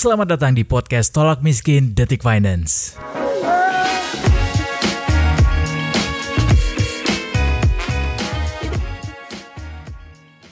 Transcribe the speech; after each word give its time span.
Selamat 0.00 0.32
datang 0.32 0.56
di 0.56 0.64
podcast 0.64 1.12
Tolak 1.12 1.44
Miskin 1.44 1.92
Detik 1.92 2.24
Finance. 2.24 2.96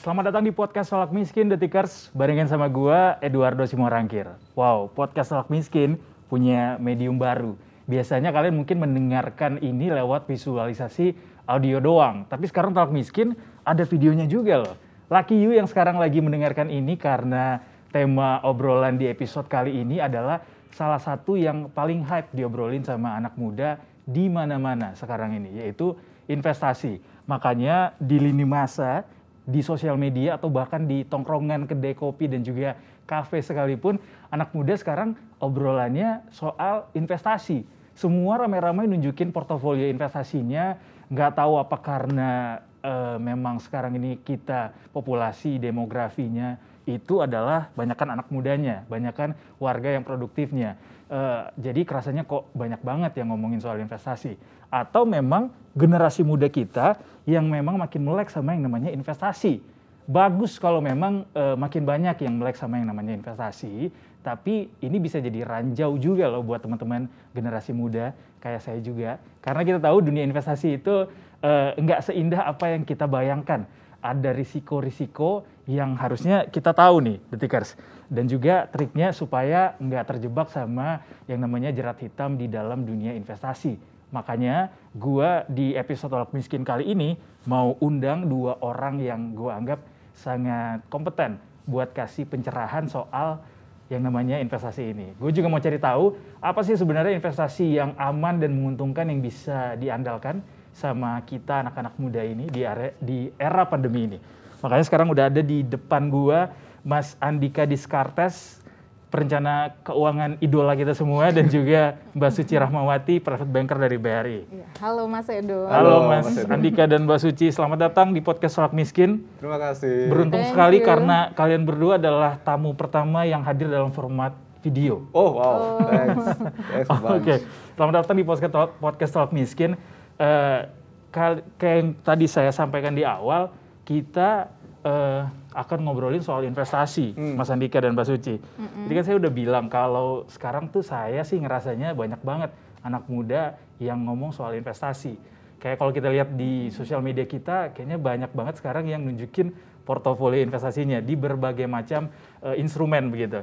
Selamat 0.04 0.28
datang 0.28 0.44
di 0.44 0.52
podcast 0.52 0.92
Tolak 0.92 1.16
Miskin 1.16 1.48
Detikers 1.48 2.12
barengan 2.12 2.44
sama 2.44 2.68
gua 2.68 3.16
Eduardo 3.24 3.64
Simorangkir. 3.64 4.28
Wow, 4.52 4.92
podcast 4.92 5.32
Tolak 5.32 5.48
Miskin 5.48 5.96
punya 6.28 6.76
medium 6.76 7.16
baru. 7.16 7.56
Biasanya 7.88 8.36
kalian 8.36 8.52
mungkin 8.52 8.84
mendengarkan 8.84 9.64
ini 9.64 9.88
lewat 9.88 10.28
visualisasi 10.28 11.16
audio 11.48 11.80
doang, 11.80 12.28
tapi 12.28 12.52
sekarang 12.52 12.76
Tolak 12.76 12.92
Miskin 12.92 13.32
ada 13.64 13.80
videonya 13.88 14.28
juga 14.28 14.60
loh. 14.60 14.76
Lucky 15.08 15.40
you 15.40 15.56
yang 15.56 15.64
sekarang 15.64 15.96
lagi 15.96 16.20
mendengarkan 16.20 16.68
ini 16.68 17.00
karena 17.00 17.64
tema 17.88 18.40
obrolan 18.44 19.00
di 19.00 19.08
episode 19.08 19.48
kali 19.48 19.80
ini 19.80 20.00
adalah 20.00 20.40
salah 20.72 21.00
satu 21.00 21.34
yang 21.34 21.72
paling 21.72 22.04
hype 22.04 22.30
diobrolin 22.36 22.84
sama 22.84 23.16
anak 23.16 23.34
muda 23.34 23.80
di 24.04 24.28
mana-mana 24.28 24.96
sekarang 24.96 25.36
ini, 25.36 25.60
yaitu 25.60 25.96
investasi. 26.28 27.00
Makanya 27.28 27.96
di 28.00 28.20
lini 28.20 28.44
masa, 28.44 29.04
di 29.48 29.64
sosial 29.64 29.96
media 29.96 30.36
atau 30.36 30.52
bahkan 30.52 30.84
di 30.84 31.04
tongkrongan 31.08 31.64
kedai 31.64 31.96
kopi 31.96 32.28
dan 32.28 32.44
juga 32.44 32.76
kafe 33.08 33.40
sekalipun, 33.40 33.96
anak 34.28 34.52
muda 34.52 34.76
sekarang 34.76 35.16
obrolannya 35.40 36.24
soal 36.32 36.88
investasi. 36.92 37.64
Semua 37.96 38.38
ramai-ramai 38.38 38.86
nunjukin 38.86 39.32
portofolio 39.32 39.88
investasinya, 39.88 40.76
nggak 41.08 41.40
tahu 41.40 41.56
apa 41.56 41.76
karena 41.80 42.60
uh, 42.84 43.16
memang 43.16 43.58
sekarang 43.58 43.96
ini 43.96 44.20
kita 44.22 44.70
populasi 44.92 45.56
demografinya 45.58 46.60
itu 46.88 47.20
adalah 47.20 47.68
banyakkan 47.76 48.16
anak 48.16 48.32
mudanya, 48.32 48.88
banyakkan 48.88 49.36
warga 49.60 49.92
yang 49.92 50.02
produktifnya. 50.08 50.80
Uh, 51.08 51.48
jadi 51.60 51.84
kerasanya 51.84 52.24
kok 52.24 52.48
banyak 52.56 52.80
banget 52.80 53.20
yang 53.20 53.28
ngomongin 53.28 53.60
soal 53.60 53.76
investasi. 53.76 54.40
Atau 54.72 55.04
memang 55.04 55.52
generasi 55.76 56.24
muda 56.24 56.48
kita 56.48 56.96
yang 57.28 57.44
memang 57.44 57.76
makin 57.76 58.08
melek 58.08 58.32
sama 58.32 58.56
yang 58.56 58.64
namanya 58.64 58.88
investasi. 58.88 59.60
Bagus 60.08 60.56
kalau 60.56 60.80
memang 60.80 61.28
uh, 61.36 61.52
makin 61.60 61.84
banyak 61.84 62.24
yang 62.24 62.40
melek 62.40 62.56
sama 62.56 62.80
yang 62.80 62.88
namanya 62.88 63.12
investasi, 63.12 63.92
tapi 64.24 64.72
ini 64.80 64.96
bisa 64.96 65.20
jadi 65.20 65.44
ranjau 65.44 66.00
juga 66.00 66.32
loh 66.32 66.40
buat 66.40 66.64
teman-teman 66.64 67.08
generasi 67.36 67.76
muda 67.76 68.16
kayak 68.40 68.64
saya 68.64 68.80
juga. 68.80 69.20
Karena 69.44 69.62
kita 69.68 69.78
tahu 69.84 70.00
dunia 70.00 70.24
investasi 70.24 70.80
itu 70.80 71.08
uh, 71.44 71.70
nggak 71.76 72.08
seindah 72.08 72.48
apa 72.48 72.72
yang 72.72 72.82
kita 72.88 73.04
bayangkan. 73.04 73.68
Ada 73.98 74.30
risiko-risiko 74.30 75.42
yang 75.66 75.98
harusnya 75.98 76.46
kita 76.46 76.70
tahu 76.70 77.02
nih, 77.02 77.18
detikers. 77.34 77.74
Dan 78.08 78.30
juga 78.30 78.70
triknya 78.70 79.12
supaya 79.12 79.76
nggak 79.76 80.16
terjebak 80.16 80.48
sama 80.48 81.02
yang 81.28 81.44
namanya 81.44 81.74
jerat 81.74 82.00
hitam 82.00 82.38
di 82.38 82.48
dalam 82.48 82.86
dunia 82.86 83.12
investasi. 83.12 83.76
Makanya 84.08 84.72
gua 84.96 85.44
di 85.50 85.76
episode 85.76 86.08
Tolak 86.08 86.32
Miskin 86.32 86.64
kali 86.64 86.88
ini 86.88 87.20
mau 87.44 87.76
undang 87.84 88.24
dua 88.24 88.56
orang 88.64 88.96
yang 89.04 89.36
gua 89.36 89.60
anggap 89.60 89.84
sangat 90.16 90.80
kompeten 90.88 91.36
buat 91.68 91.92
kasih 91.92 92.24
pencerahan 92.24 92.88
soal 92.88 93.44
yang 93.88 94.04
namanya 94.04 94.36
investasi 94.40 94.92
ini. 94.92 95.16
Gue 95.16 95.32
juga 95.32 95.48
mau 95.48 95.60
cari 95.60 95.80
tahu 95.80 96.12
apa 96.44 96.60
sih 96.60 96.76
sebenarnya 96.76 97.16
investasi 97.16 97.80
yang 97.80 97.96
aman 97.96 98.36
dan 98.40 98.52
menguntungkan 98.52 99.08
yang 99.08 99.20
bisa 99.24 99.76
diandalkan 99.80 100.44
sama 100.78 101.18
kita 101.26 101.66
anak-anak 101.66 101.98
muda 101.98 102.22
ini 102.22 102.46
di 102.46 102.62
era, 102.62 102.94
di 103.02 103.34
era 103.34 103.66
pandemi 103.66 104.06
ini. 104.06 104.18
Makanya 104.62 104.84
sekarang 104.86 105.10
udah 105.10 105.26
ada 105.26 105.42
di 105.42 105.66
depan 105.66 106.06
gua 106.06 106.54
Mas 106.86 107.18
Andika 107.18 107.66
Diskartes, 107.66 108.62
perencana 109.10 109.74
keuangan 109.82 110.38
idola 110.38 110.78
kita 110.78 110.94
semua 110.94 111.34
dan 111.34 111.50
juga 111.54 111.98
Mbak 112.14 112.30
Suci 112.30 112.54
Rahmawati, 112.54 113.18
private 113.18 113.50
banker 113.50 113.78
dari 113.82 113.98
BRI. 113.98 114.40
Iya. 114.46 114.66
Halo 114.78 115.10
Mas 115.10 115.26
Edo. 115.26 115.66
Halo, 115.66 116.06
Halo 116.06 116.08
Mas, 116.08 116.24
Mas 116.30 116.46
Edo. 116.46 116.54
Andika 116.54 116.86
dan 116.86 117.10
Mbak 117.10 117.20
Suci, 117.26 117.50
selamat 117.50 117.78
datang 117.90 118.14
di 118.14 118.22
podcast 118.22 118.54
Solak 118.54 118.70
Miskin. 118.70 119.26
Terima 119.42 119.58
kasih. 119.58 120.06
Beruntung 120.06 120.46
Thank 120.46 120.54
sekali 120.54 120.78
you. 120.78 120.86
karena 120.86 121.34
kalian 121.34 121.66
berdua 121.66 121.98
adalah 121.98 122.38
tamu 122.38 122.70
pertama 122.78 123.26
yang 123.26 123.42
hadir 123.42 123.66
dalam 123.66 123.90
format 123.90 124.30
video. 124.62 125.06
Oh 125.10 125.38
wow, 125.38 125.54
oh. 125.54 125.86
thanks. 125.86 126.26
thanks 126.70 126.88
Oke, 126.94 127.02
okay. 127.18 127.38
selamat 127.74 127.94
datang 128.04 128.14
di 128.18 128.24
podcast 128.26 128.52
podcast 128.78 129.10
Solak 129.14 129.34
Miskin. 129.34 129.74
Uh, 130.18 130.66
kayak 131.14 131.76
yang 131.78 131.90
tadi 132.02 132.26
saya 132.26 132.50
sampaikan 132.50 132.92
di 132.92 133.06
awal, 133.06 133.48
kita 133.86 134.50
uh, 134.84 135.24
akan 135.56 135.78
ngobrolin 135.88 136.20
soal 136.20 136.44
investasi, 136.44 137.16
hmm. 137.16 137.34
Mas 137.34 137.48
Andika 137.48 137.80
dan 137.80 137.96
Mbak 137.96 138.06
Suci. 138.06 138.36
Hmm. 138.36 138.86
Jadi 138.86 138.92
kan 138.92 139.04
saya 139.06 139.16
udah 139.16 139.32
bilang 139.32 139.66
kalau 139.72 140.28
sekarang 140.28 140.68
tuh 140.68 140.84
saya 140.84 141.24
sih 141.24 141.40
ngerasanya 141.40 141.96
banyak 141.96 142.20
banget 142.20 142.50
anak 142.84 143.08
muda 143.08 143.56
yang 143.80 144.04
ngomong 144.04 144.30
soal 144.30 144.54
investasi. 144.54 145.18
Kayak 145.58 145.82
kalau 145.82 145.90
kita 145.90 146.06
lihat 146.12 146.38
di 146.38 146.70
sosial 146.70 147.02
media 147.02 147.26
kita, 147.26 147.74
kayaknya 147.74 147.98
banyak 147.98 148.30
banget 148.30 148.62
sekarang 148.62 148.86
yang 148.86 149.02
nunjukin 149.02 149.50
portofolio 149.82 150.38
investasinya 150.38 151.02
di 151.02 151.18
berbagai 151.18 151.66
macam 151.66 152.12
uh, 152.44 152.54
instrumen 152.54 153.10
begitu. 153.10 153.42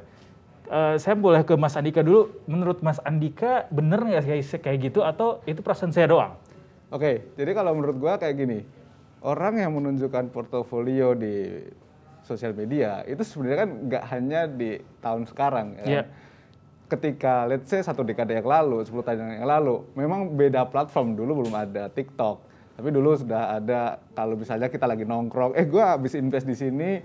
Uh, 0.65 0.95
saya 0.95 1.17
boleh 1.19 1.43
ke 1.43 1.53
Mas 1.59 1.75
Andika 1.75 1.99
dulu. 1.99 2.31
Menurut 2.47 2.79
Mas 2.79 3.03
Andika, 3.03 3.67
bener 3.67 3.99
nggak 3.99 4.23
kayak, 4.23 4.63
kayak 4.63 4.79
gitu 4.87 5.03
atau 5.03 5.43
itu 5.43 5.59
perasaan 5.59 5.91
saya 5.91 6.07
doang? 6.07 6.39
Oke, 6.93 7.33
jadi 7.33 7.51
kalau 7.57 7.73
menurut 7.73 7.97
gua 7.97 8.21
kayak 8.21 8.35
gini, 8.37 8.59
orang 9.25 9.57
yang 9.57 9.73
menunjukkan 9.73 10.29
portofolio 10.29 11.17
di 11.17 11.65
sosial 12.25 12.57
media 12.57 13.05
itu 13.05 13.21
sebenarnya 13.21 13.59
kan 13.65 13.69
nggak 13.85 14.03
hanya 14.09 14.41
di 14.49 14.81
tahun 15.01 15.29
sekarang 15.29 15.67
ya. 15.85 16.01
Yeah. 16.01 16.05
Ketika 16.85 17.49
let's 17.49 17.65
say 17.65 17.81
satu 17.81 18.05
dekade 18.05 18.37
yang 18.37 18.45
lalu, 18.45 18.85
10 18.85 18.93
tahun 19.01 19.41
yang 19.41 19.49
lalu, 19.49 19.89
memang 19.97 20.29
beda 20.37 20.69
platform 20.69 21.17
dulu 21.17 21.41
belum 21.41 21.57
ada 21.57 21.89
TikTok. 21.89 22.45
Tapi 22.77 22.89
dulu 22.93 23.17
sudah 23.17 23.57
ada 23.57 23.97
kalau 24.13 24.37
misalnya 24.37 24.69
kita 24.69 24.85
lagi 24.85 25.01
nongkrong, 25.01 25.57
eh 25.57 25.65
gua 25.65 25.97
habis 25.97 26.13
invest 26.13 26.45
di 26.45 26.53
sini, 26.53 27.01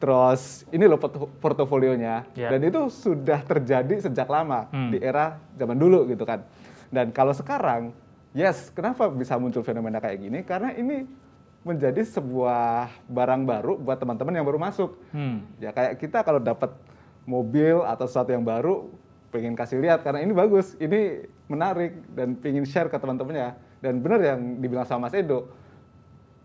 terus 0.00 0.64
ini 0.72 0.88
loh 0.88 0.96
portofolionya. 1.36 2.32
Yeah. 2.32 2.56
Dan 2.56 2.64
itu 2.64 2.88
sudah 2.88 3.44
terjadi 3.44 4.08
sejak 4.08 4.24
lama 4.24 4.72
hmm. 4.72 4.96
di 4.96 4.98
era 5.04 5.36
zaman 5.52 5.76
dulu 5.76 6.08
gitu 6.08 6.24
kan. 6.24 6.40
Dan 6.88 7.12
kalau 7.12 7.36
sekarang 7.36 7.92
Yes, 8.30 8.70
kenapa 8.70 9.10
bisa 9.10 9.34
muncul 9.34 9.66
fenomena 9.66 9.98
kayak 9.98 10.18
gini? 10.22 10.38
Karena 10.46 10.70
ini 10.70 11.02
menjadi 11.66 12.06
sebuah 12.06 12.88
barang 13.10 13.42
baru 13.42 13.74
buat 13.76 13.98
teman-teman 13.98 14.38
yang 14.38 14.46
baru 14.46 14.58
masuk. 14.62 14.96
Hmm. 15.10 15.44
Ya 15.58 15.74
kayak 15.74 15.98
kita 15.98 16.22
kalau 16.22 16.38
dapat 16.38 16.72
mobil 17.26 17.82
atau 17.82 18.06
sesuatu 18.06 18.30
yang 18.30 18.46
baru, 18.46 18.88
pengen 19.34 19.58
kasih 19.58 19.82
lihat 19.82 20.06
karena 20.06 20.22
ini 20.22 20.32
bagus, 20.32 20.78
ini 20.78 21.26
menarik 21.50 22.00
dan 22.14 22.38
pengen 22.38 22.64
share 22.64 22.88
ke 22.88 22.96
teman-temannya. 22.96 23.58
Dan 23.82 23.98
benar 23.98 24.20
yang 24.22 24.40
dibilang 24.62 24.86
sama 24.86 25.10
Mas 25.10 25.16
Edo, 25.16 25.50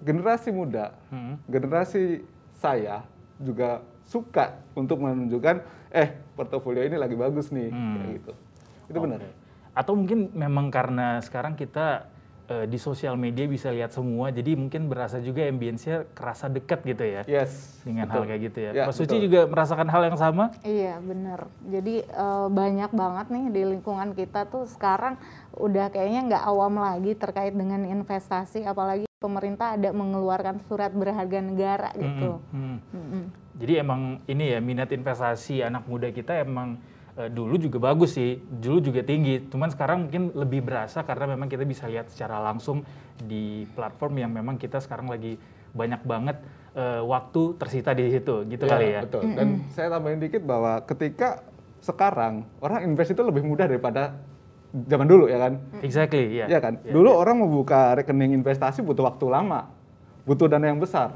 generasi 0.01 0.49
muda, 0.49 0.95
hmm. 1.13 1.45
generasi 1.47 2.25
saya 2.57 3.05
juga 3.37 3.85
suka 4.07 4.57
untuk 4.73 5.03
menunjukkan, 5.05 5.61
eh 5.93 6.17
portofolio 6.33 6.81
ini 6.81 6.97
lagi 6.97 7.13
bagus 7.13 7.53
nih, 7.53 7.69
hmm. 7.69 7.93
kayak 7.93 8.09
gitu. 8.19 8.31
Itu 8.89 8.97
okay. 8.99 9.05
benar 9.05 9.44
atau 9.75 9.93
mungkin 9.93 10.31
memang 10.31 10.71
karena 10.71 11.19
sekarang 11.19 11.59
kita 11.59 12.07
uh, 12.47 12.65
di 12.65 12.79
sosial 12.79 13.19
media 13.19 13.43
bisa 13.43 13.69
lihat 13.75 13.91
semua 13.91 14.31
jadi 14.31 14.55
mungkin 14.55 14.87
berasa 14.87 15.19
juga 15.19 15.43
ambience-nya 15.45 16.07
kerasa 16.15 16.47
dekat 16.47 16.79
gitu 16.87 17.03
ya 17.03 17.21
yes 17.27 17.83
dengan 17.83 18.07
betul. 18.07 18.15
hal 18.15 18.23
kayak 18.31 18.41
gitu 18.47 18.59
ya, 18.63 18.71
ya 18.71 18.83
Mbak 18.87 18.95
Suci 18.95 19.15
juga 19.19 19.39
merasakan 19.51 19.87
hal 19.91 20.01
yang 20.07 20.17
sama 20.17 20.45
iya 20.63 20.95
benar 21.03 21.51
jadi 21.67 22.07
uh, 22.15 22.47
banyak 22.47 22.91
banget 22.95 23.27
nih 23.35 23.45
di 23.51 23.61
lingkungan 23.75 24.09
kita 24.15 24.47
tuh 24.47 24.63
sekarang 24.69 25.19
udah 25.59 25.91
kayaknya 25.91 26.21
nggak 26.33 26.43
awam 26.47 26.79
lagi 26.79 27.11
terkait 27.19 27.51
dengan 27.51 27.83
investasi 27.83 28.63
apalagi 28.63 29.03
pemerintah 29.19 29.75
ada 29.75 29.89
mengeluarkan 29.91 30.63
surat 30.71 30.95
berharga 30.95 31.39
negara 31.43 31.89
gitu 31.99 32.39
mm 32.39 32.55
-hmm. 32.55 32.77
Mm 32.95 33.05
-hmm. 33.11 33.23
jadi 33.59 33.73
emang 33.83 34.01
ini 34.29 34.55
ya 34.55 34.59
minat 34.63 34.91
investasi 34.95 35.67
anak 35.67 35.83
muda 35.83 36.11
kita 36.15 36.39
emang 36.39 36.79
uh, 37.19 37.29
dulu 37.31 37.55
juga 37.59 37.77
bagus 37.81 38.15
sih, 38.15 38.39
dulu 38.39 38.83
juga 38.83 39.01
tinggi. 39.01 39.47
Cuman 39.47 39.71
sekarang 39.71 40.07
mungkin 40.07 40.35
lebih 40.35 40.63
berasa 40.63 41.03
karena 41.03 41.35
memang 41.35 41.47
kita 41.47 41.63
bisa 41.63 41.87
lihat 41.87 42.11
secara 42.11 42.39
langsung 42.43 42.83
di 43.15 43.63
platform 43.73 44.21
yang 44.21 44.31
memang 44.31 44.59
kita 44.59 44.79
sekarang 44.83 45.07
lagi 45.07 45.39
banyak 45.75 46.01
banget 46.07 46.37
uh, 46.75 47.03
waktu 47.03 47.59
tersita 47.59 47.91
di 47.91 48.11
situ, 48.11 48.47
gitu 48.47 48.63
ya, 48.63 48.71
kali 48.71 48.87
ya. 48.95 49.01
Betul. 49.03 49.23
Dan 49.35 49.47
mm 49.47 49.55
-hmm. 49.59 49.71
saya 49.75 49.87
tambahin 49.91 50.19
dikit 50.23 50.43
bahwa 50.43 50.79
ketika 50.87 51.43
sekarang 51.83 52.47
orang 52.63 52.87
invest 52.87 53.13
itu 53.13 53.21
lebih 53.21 53.43
mudah 53.45 53.67
daripada 53.67 54.15
zaman 54.71 55.07
dulu 55.07 55.27
ya 55.27 55.39
kan? 55.39 55.53
Exactly, 55.83 56.39
iya. 56.39 56.47
Yeah. 56.47 56.61
kan? 56.63 56.79
Yeah, 56.83 56.95
dulu 56.95 57.11
yeah. 57.11 57.21
orang 57.21 57.37
membuka 57.43 57.95
rekening 57.99 58.35
investasi 58.35 58.83
butuh 58.83 59.07
waktu 59.07 59.27
lama, 59.27 59.67
butuh 60.23 60.47
dana 60.47 60.71
yang 60.71 60.79
besar 60.79 61.15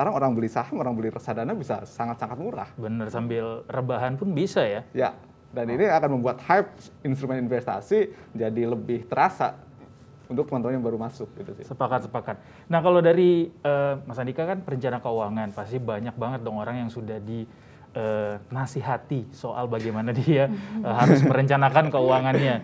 sekarang 0.00 0.16
orang 0.16 0.32
beli 0.32 0.48
saham, 0.48 0.80
orang 0.80 0.94
beli 0.94 1.10
reksadana 1.10 1.52
bisa 1.52 1.84
sangat-sangat 1.84 2.40
murah. 2.40 2.70
Bener, 2.78 3.12
sambil 3.12 3.66
rebahan 3.66 4.16
pun 4.16 4.32
bisa 4.32 4.62
ya? 4.62 4.80
Ya, 4.94 5.12
dan 5.50 5.66
ini 5.66 5.86
akan 5.90 6.18
membuat 6.18 6.38
hype 6.46 6.70
instrumen 7.02 7.42
investasi 7.42 8.14
jadi 8.34 8.70
lebih 8.70 9.06
terasa 9.10 9.58
untuk 10.30 10.46
teman-teman 10.46 10.78
yang 10.78 10.86
baru 10.86 10.94
masuk 10.94 11.26
gitu 11.34 11.50
sih. 11.58 11.66
Sepakat, 11.66 12.06
sepakat. 12.06 12.38
Nah 12.70 12.78
kalau 12.78 13.02
dari 13.02 13.50
uh, 13.66 13.98
Mas 14.06 14.22
Andika 14.22 14.46
kan 14.46 14.62
perencana 14.62 15.02
keuangan, 15.02 15.50
pasti 15.50 15.82
banyak 15.82 16.14
banget 16.14 16.40
dong 16.46 16.62
orang 16.62 16.86
yang 16.86 16.90
sudah 16.90 17.18
di 17.18 17.42
uh, 17.98 18.38
nasihati 18.54 19.26
soal 19.34 19.66
bagaimana 19.66 20.14
dia 20.14 20.46
uh, 20.86 20.94
harus 21.02 21.26
merencanakan 21.26 21.90
keuangannya. 21.90 22.56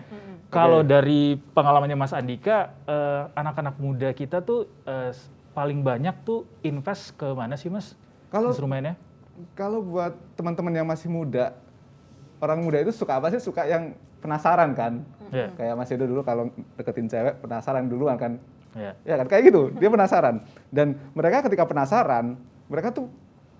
Kalau 0.47 0.79
okay. 0.79 0.87
dari 0.95 1.21
pengalamannya 1.35 1.99
Mas 1.99 2.15
Andika, 2.15 2.71
anak-anak 3.35 3.75
uh, 3.75 3.81
muda 3.83 4.15
kita 4.15 4.39
tuh 4.39 4.63
uh, 4.87 5.11
paling 5.51 5.83
banyak 5.83 6.15
tuh 6.23 6.47
invest 6.63 7.19
ke 7.19 7.27
mana 7.35 7.59
sih 7.59 7.67
Mas? 7.67 7.99
Kalau 8.31 8.55
instrumennya? 8.55 8.95
Kalau 9.59 9.83
buat 9.83 10.15
teman-teman 10.39 10.71
yang 10.71 10.87
masih 10.87 11.11
muda, 11.11 11.51
orang 12.41 12.59
muda 12.61 12.77
itu 12.81 12.93
suka 12.93 13.17
apa 13.17 13.33
sih? 13.33 13.41
Suka 13.41 13.65
yang 13.65 13.97
penasaran 14.21 14.73
kan? 14.73 15.01
Yeah. 15.33 15.51
Kayak 15.55 15.73
Mas 15.75 15.91
Edo 15.91 16.05
dulu 16.07 16.21
kalau 16.23 16.49
deketin 16.79 17.07
cewek 17.09 17.41
penasaran 17.43 17.89
duluan 17.89 18.15
kan? 18.15 18.39
Yeah. 18.77 18.93
Ya 19.03 19.15
kan 19.17 19.27
kayak 19.27 19.49
gitu, 19.49 19.73
dia 19.75 19.89
penasaran. 19.89 20.45
Dan 20.69 20.99
mereka 21.17 21.45
ketika 21.49 21.65
penasaran, 21.65 22.37
mereka 22.69 22.93
tuh 22.93 23.09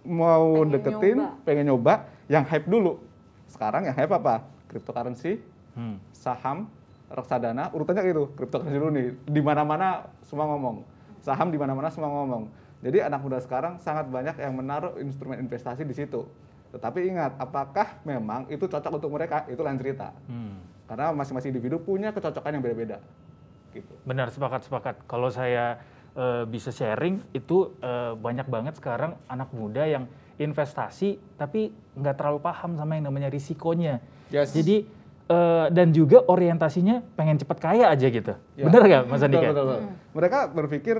mau 0.06 0.64
pengen 0.64 0.74
deketin, 0.78 1.18
nyoba. 1.20 1.44
pengen 1.44 1.66
nyoba 1.68 1.94
yang 2.30 2.44
hype 2.46 2.68
dulu. 2.70 3.02
Sekarang 3.50 3.88
yang 3.88 3.96
hype 3.98 4.14
apa? 4.14 4.46
Cryptocurrency, 4.68 5.40
hmm. 5.74 5.98
saham, 6.14 6.70
reksadana, 7.10 7.72
urutannya 7.74 8.04
gitu. 8.06 8.30
Cryptocurrency 8.36 8.78
dulu 8.78 8.92
nih. 8.94 9.08
Di 9.26 9.42
mana-mana 9.42 10.08
semua 10.24 10.46
ngomong. 10.54 10.84
Saham 11.24 11.50
di 11.50 11.58
mana-mana 11.58 11.90
semua 11.90 12.12
ngomong. 12.12 12.48
Jadi 12.86 13.02
anak 13.02 13.20
muda 13.26 13.42
sekarang 13.42 13.82
sangat 13.82 14.06
banyak 14.08 14.38
yang 14.38 14.54
menaruh 14.54 15.02
instrumen 15.02 15.42
investasi 15.42 15.82
di 15.82 15.98
situ. 15.98 16.30
Tetapi 16.72 17.00
ingat, 17.08 17.40
apakah 17.40 18.00
memang 18.04 18.48
itu 18.52 18.68
cocok 18.68 19.00
untuk 19.00 19.12
mereka? 19.14 19.48
Itu 19.48 19.64
lain 19.64 19.80
cerita. 19.80 20.12
Hmm. 20.28 20.60
Karena 20.88 21.12
masing-masing 21.16 21.52
individu 21.52 21.80
punya 21.80 22.12
kecocokan 22.12 22.52
yang 22.56 22.64
beda-beda. 22.64 22.98
Gitu. 23.72 23.94
Benar, 24.08 24.32
sepakat-sepakat. 24.32 25.08
Kalau 25.08 25.28
saya 25.32 25.80
uh, 26.18 26.44
bisa 26.50 26.74
sharing 26.74 27.22
itu 27.32 27.76
uh, 27.80 28.18
banyak 28.18 28.48
banget 28.50 28.80
sekarang 28.80 29.16
anak 29.30 29.54
muda 29.54 29.86
yang 29.86 30.10
investasi 30.38 31.18
tapi 31.38 31.74
nggak 31.98 32.16
terlalu 32.18 32.40
paham 32.42 32.78
sama 32.78 32.98
yang 32.98 33.10
namanya 33.10 33.30
risikonya. 33.30 34.02
Yes. 34.30 34.54
Jadi 34.54 34.86
uh, 35.30 35.68
dan 35.74 35.94
juga 35.94 36.22
orientasinya 36.26 37.02
pengen 37.18 37.42
cepat 37.42 37.58
kaya 37.58 37.90
aja 37.90 38.08
gitu. 38.08 38.34
Ya. 38.54 38.66
Bener 38.70 38.82
nggak 38.86 39.04
Mas 39.10 39.22
Andika? 39.26 39.50
Betul, 39.50 39.54
betul, 39.54 39.66
betul. 39.66 39.82
Hmm. 39.82 39.96
Mereka 40.14 40.40
berpikir 40.54 40.96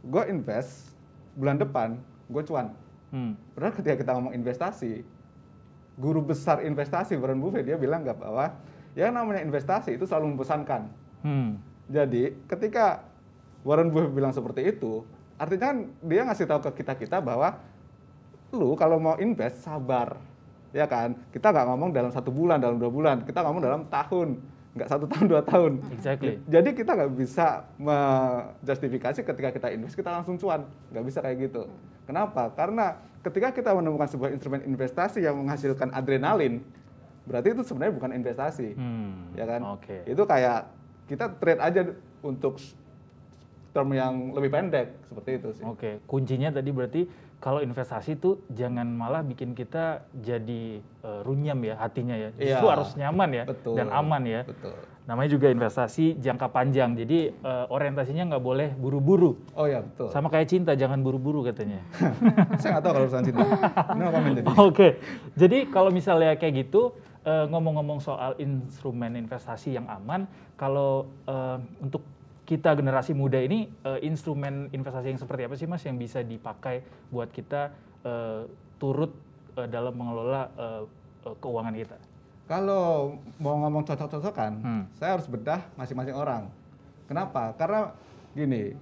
gue 0.00 0.22
invest 0.32 0.90
bulan 1.38 1.56
depan 1.58 1.88
gue 2.30 2.42
cuan. 2.46 2.74
Hmm. 3.10 3.34
Padahal 3.54 3.74
ketika 3.74 3.96
kita 3.98 4.10
ngomong 4.14 4.34
investasi, 4.34 5.02
guru 5.98 6.22
besar 6.24 6.62
investasi 6.62 7.18
Warren 7.18 7.42
Buffett 7.42 7.66
dia 7.66 7.76
bilang 7.76 8.06
nggak 8.06 8.18
bahwa 8.22 8.54
ya 8.94 9.10
namanya 9.10 9.42
investasi 9.42 9.98
itu 9.98 10.06
selalu 10.06 10.34
mempesankan. 10.34 10.88
Hmm. 11.26 11.58
Jadi 11.90 12.38
ketika 12.46 13.04
Warren 13.66 13.90
Buffett 13.90 14.14
bilang 14.14 14.32
seperti 14.32 14.70
itu, 14.70 15.04
artinya 15.36 15.74
kan 15.74 15.76
dia 16.06 16.22
ngasih 16.24 16.46
tahu 16.46 16.60
ke 16.70 16.82
kita 16.82 16.94
kita 16.96 17.18
bahwa 17.20 17.58
lu 18.50 18.74
kalau 18.74 18.98
mau 18.98 19.14
invest 19.18 19.62
sabar, 19.62 20.18
ya 20.74 20.86
kan? 20.86 21.14
Kita 21.30 21.50
nggak 21.50 21.66
ngomong 21.70 21.90
dalam 21.94 22.10
satu 22.10 22.30
bulan, 22.30 22.58
dalam 22.58 22.78
dua 22.78 22.90
bulan, 22.90 23.22
kita 23.22 23.42
ngomong 23.46 23.62
dalam 23.62 23.82
tahun, 23.86 24.38
nggak 24.70 24.88
satu 24.88 25.04
tahun 25.10 25.26
dua 25.26 25.42
tahun. 25.42 25.82
Exactly. 25.90 26.38
Jadi 26.46 26.70
kita 26.78 26.94
nggak 26.94 27.12
bisa 27.18 27.66
menjustifikasi 27.74 29.20
ketika 29.26 29.50
kita 29.50 29.68
invest 29.74 29.98
kita 29.98 30.10
langsung 30.14 30.38
cuan, 30.38 30.62
nggak 30.94 31.04
bisa 31.06 31.18
kayak 31.18 31.50
gitu. 31.50 31.66
Kenapa? 32.06 32.54
Karena 32.54 32.98
ketika 33.26 33.50
kita 33.50 33.70
menemukan 33.74 34.06
sebuah 34.06 34.30
instrumen 34.30 34.62
investasi 34.62 35.26
yang 35.26 35.38
menghasilkan 35.42 35.90
adrenalin, 35.90 36.62
berarti 37.26 37.54
itu 37.54 37.62
sebenarnya 37.66 37.94
bukan 37.98 38.10
investasi, 38.14 38.78
hmm, 38.78 39.34
ya 39.34 39.44
kan? 39.46 39.60
Okay. 39.78 40.06
Itu 40.06 40.22
kayak 40.24 40.70
kita 41.10 41.26
trade 41.42 41.62
aja 41.62 41.82
untuk 42.22 42.62
term 43.70 43.90
yang 43.94 44.34
lebih 44.34 44.50
pendek 44.50 44.94
seperti 45.06 45.30
itu 45.38 45.48
sih. 45.58 45.64
Oke, 45.66 46.02
kuncinya 46.06 46.50
tadi 46.50 46.70
berarti 46.70 47.02
kalau 47.40 47.64
investasi 47.64 48.20
itu 48.20 48.36
jangan 48.52 48.84
malah 48.84 49.24
bikin 49.24 49.56
kita 49.56 50.04
jadi 50.12 50.84
uh, 51.00 51.24
runyam 51.24 51.56
ya 51.64 51.74
hatinya 51.80 52.12
ya. 52.12 52.28
Justru 52.36 52.66
ya, 52.68 52.72
harus 52.76 52.90
nyaman 53.00 53.30
ya 53.32 53.44
betul, 53.48 53.74
dan 53.80 53.88
aman 53.88 54.22
ya. 54.28 54.40
Betul. 54.44 54.76
Namanya 55.08 55.30
juga 55.32 55.48
investasi 55.48 56.20
jangka 56.20 56.52
panjang. 56.52 56.92
Jadi 56.94 57.32
uh, 57.40 57.66
orientasinya 57.72 58.28
nggak 58.30 58.44
boleh 58.44 58.68
buru-buru. 58.76 59.40
Oh 59.56 59.64
ya 59.64 59.80
betul. 59.80 60.12
Sama 60.12 60.28
kayak 60.28 60.52
cinta 60.52 60.76
jangan 60.76 61.00
buru-buru 61.00 61.40
katanya. 61.40 61.80
Saya 62.60 62.78
nggak 62.78 62.84
tahu 62.84 62.92
kalau 62.92 63.06
urusan 63.08 63.24
cinta. 63.24 63.40
Oke, 63.40 64.52
okay. 64.60 64.90
jadi 65.34 65.64
kalau 65.72 65.88
misalnya 65.88 66.36
kayak 66.36 66.68
gitu 66.68 66.92
uh, 67.24 67.48
ngomong-ngomong 67.48 68.04
soal 68.04 68.36
instrumen 68.36 69.16
investasi 69.16 69.80
yang 69.80 69.88
aman, 69.88 70.28
kalau 70.60 71.08
uh, 71.24 71.56
untuk 71.80 72.04
kita 72.50 72.74
generasi 72.74 73.14
muda 73.14 73.38
ini 73.38 73.70
uh, 73.86 74.02
instrumen 74.02 74.66
investasi 74.74 75.14
yang 75.14 75.22
seperti 75.22 75.46
apa 75.46 75.54
sih 75.54 75.70
mas 75.70 75.86
yang 75.86 75.94
bisa 75.94 76.18
dipakai 76.18 76.82
buat 77.14 77.30
kita 77.30 77.70
uh, 78.02 78.42
turut 78.82 79.14
uh, 79.54 79.70
dalam 79.70 79.94
mengelola 79.94 80.50
uh, 80.58 80.82
uh, 81.30 81.36
keuangan 81.38 81.70
kita? 81.78 81.94
Kalau 82.50 83.14
mau 83.38 83.54
ngomong 83.62 83.86
cocok-cocokan, 83.86 84.52
hmm. 84.58 84.82
saya 84.98 85.14
harus 85.14 85.30
bedah 85.30 85.62
masing-masing 85.78 86.18
orang. 86.18 86.50
Kenapa? 87.06 87.54
Karena 87.54 87.94
gini, 88.34 88.74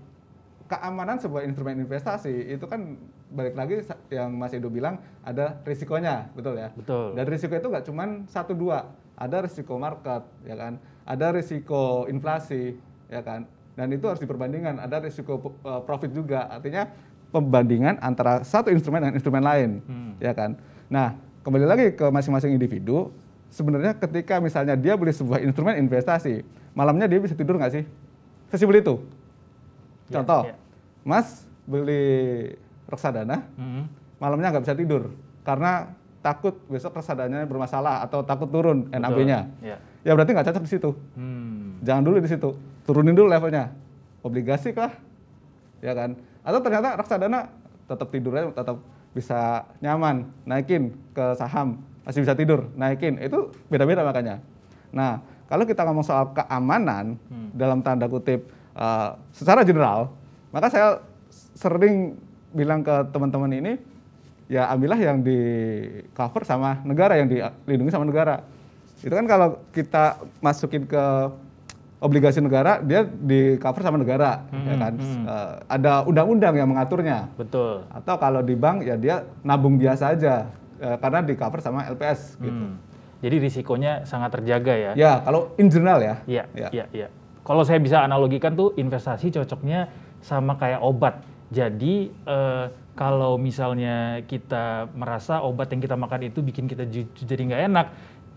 keamanan 0.64 1.20
sebuah 1.20 1.44
instrumen 1.44 1.84
investasi 1.84 2.48
itu 2.48 2.64
kan 2.64 2.96
balik 3.28 3.52
lagi 3.52 3.84
yang 4.08 4.32
Mas 4.32 4.56
Edo 4.56 4.72
bilang 4.72 4.96
ada 5.20 5.60
risikonya, 5.68 6.32
betul 6.32 6.56
ya? 6.56 6.72
Betul. 6.72 7.12
Dan 7.12 7.28
risiko 7.28 7.52
itu 7.52 7.68
nggak 7.68 7.84
cuma 7.84 8.24
satu 8.32 8.56
dua, 8.56 8.88
ada 9.12 9.44
risiko 9.44 9.76
market, 9.76 10.24
ya 10.48 10.56
kan? 10.56 10.80
Ada 11.04 11.36
risiko 11.36 12.08
inflasi, 12.08 12.72
ya 13.12 13.20
kan? 13.20 13.44
Dan 13.78 13.94
itu 13.94 14.02
harus 14.10 14.18
diperbandingkan 14.18 14.82
ada 14.82 14.98
risiko 14.98 15.54
uh, 15.62 15.78
profit 15.86 16.10
juga 16.10 16.50
artinya 16.50 16.90
pembandingan 17.30 18.02
antara 18.02 18.42
satu 18.42 18.74
instrumen 18.74 19.06
dengan 19.06 19.14
instrumen 19.14 19.38
lain 19.38 19.78
hmm. 19.86 20.12
ya 20.18 20.34
kan 20.34 20.58
nah 20.90 21.14
kembali 21.46 21.62
lagi 21.62 21.86
ke 21.94 22.10
masing-masing 22.10 22.58
individu 22.58 23.14
sebenarnya 23.54 23.94
ketika 23.94 24.42
misalnya 24.42 24.74
dia 24.74 24.98
beli 24.98 25.14
sebuah 25.14 25.38
instrumen 25.46 25.78
investasi 25.78 26.42
malamnya 26.74 27.06
dia 27.06 27.22
bisa 27.22 27.38
tidur 27.38 27.54
nggak 27.54 27.72
sih 27.78 27.84
sesimpel 28.50 28.82
itu 28.82 28.94
ya, 30.10 30.20
contoh 30.20 30.50
yeah, 30.50 30.58
yeah. 30.58 31.06
mas 31.06 31.46
beli 31.62 32.04
reksadana 32.90 33.46
hmm. 33.54 33.86
malamnya 34.18 34.58
nggak 34.58 34.64
bisa 34.66 34.74
tidur 34.74 35.14
karena 35.46 35.94
takut 36.18 36.58
besok 36.66 36.98
reksadanya 36.98 37.46
bermasalah 37.46 38.02
atau 38.02 38.26
takut 38.26 38.50
turun 38.50 38.90
NAB-nya 38.90 39.46
yeah. 39.62 39.78
ya 40.02 40.18
berarti 40.18 40.34
nggak 40.34 40.50
cocok 40.50 40.64
di 40.66 40.70
situ 40.74 40.90
hmm. 41.14 41.37
Jangan 41.82 42.02
dulu 42.04 42.16
di 42.22 42.30
situ. 42.30 42.50
Turunin 42.88 43.14
dulu 43.14 43.28
levelnya. 43.28 43.70
Obligasi 44.24 44.72
kah? 44.72 44.92
Ya 45.84 45.92
kan? 45.94 46.18
Atau 46.42 46.60
ternyata 46.64 46.96
reksadana 46.98 47.52
tetap 47.88 48.08
tidurnya 48.12 48.50
tetap 48.52 48.76
bisa 49.12 49.64
nyaman 49.82 50.28
naikin 50.44 50.92
ke 51.12 51.24
saham. 51.36 51.80
Masih 52.04 52.24
bisa 52.24 52.34
tidur 52.34 52.68
naikin. 52.74 53.20
Itu 53.20 53.52
beda-beda 53.68 54.02
makanya. 54.02 54.40
Nah 54.90 55.20
kalau 55.48 55.64
kita 55.64 55.84
ngomong 55.84 56.04
soal 56.04 56.32
keamanan 56.36 57.16
hmm. 57.28 57.56
dalam 57.56 57.80
tanda 57.80 58.04
kutip 58.08 58.48
uh, 58.76 59.16
secara 59.32 59.64
general 59.64 60.12
maka 60.52 60.68
saya 60.72 60.88
sering 61.56 62.16
bilang 62.52 62.80
ke 62.80 62.94
teman-teman 63.12 63.52
ini 63.52 63.72
ya 64.48 64.72
ambillah 64.72 64.96
yang 64.96 65.20
di 65.20 65.38
cover 66.16 66.42
sama 66.48 66.80
negara 66.84 67.20
yang 67.20 67.28
dilindungi 67.28 67.92
sama 67.92 68.08
negara. 68.08 68.40
Itu 68.98 69.12
kan 69.12 69.28
kalau 69.28 69.60
kita 69.70 70.18
masukin 70.40 70.88
ke 70.88 71.04
obligasi 71.98 72.38
negara 72.38 72.78
dia 72.78 73.02
di 73.02 73.58
cover 73.58 73.82
sama 73.82 73.98
negara 73.98 74.46
hmm, 74.50 74.66
ya 74.66 74.74
kan 74.78 74.92
hmm. 74.94 75.24
uh, 75.26 75.52
ada 75.66 75.92
undang-undang 76.06 76.54
yang 76.54 76.70
mengaturnya 76.70 77.26
betul 77.34 77.82
atau 77.90 78.14
kalau 78.16 78.40
di 78.42 78.54
bank 78.54 78.86
ya 78.86 78.94
dia 78.94 79.26
nabung 79.42 79.74
biasa 79.76 80.14
aja 80.14 80.46
uh, 80.78 80.96
karena 81.02 81.26
di 81.26 81.34
cover 81.34 81.58
sama 81.58 81.90
LPS 81.90 82.38
gitu 82.38 82.54
hmm. 82.54 82.74
jadi 83.18 83.36
risikonya 83.42 83.92
sangat 84.06 84.38
terjaga 84.38 84.74
ya 84.78 84.92
ya 84.94 85.12
kalau 85.26 85.54
in 85.58 85.66
general 85.66 85.98
ya 85.98 86.22
iya 86.30 86.44
iya 86.54 86.68
ya. 86.70 86.84
ya. 86.94 87.08
kalau 87.42 87.66
saya 87.66 87.82
bisa 87.82 88.06
analogikan 88.06 88.54
tuh 88.54 88.78
investasi 88.78 89.34
cocoknya 89.34 89.90
sama 90.22 90.54
kayak 90.54 90.78
obat 90.78 91.18
jadi 91.50 92.14
uh, 92.30 92.70
kalau 92.98 93.38
misalnya 93.38 94.26
kita 94.26 94.90
merasa 94.90 95.38
obat 95.46 95.70
yang 95.70 95.78
kita 95.78 95.94
makan 95.94 96.34
itu 96.34 96.42
bikin 96.42 96.66
kita 96.66 96.82
jadi 97.14 97.42
nggak 97.46 97.62
enak 97.70 97.86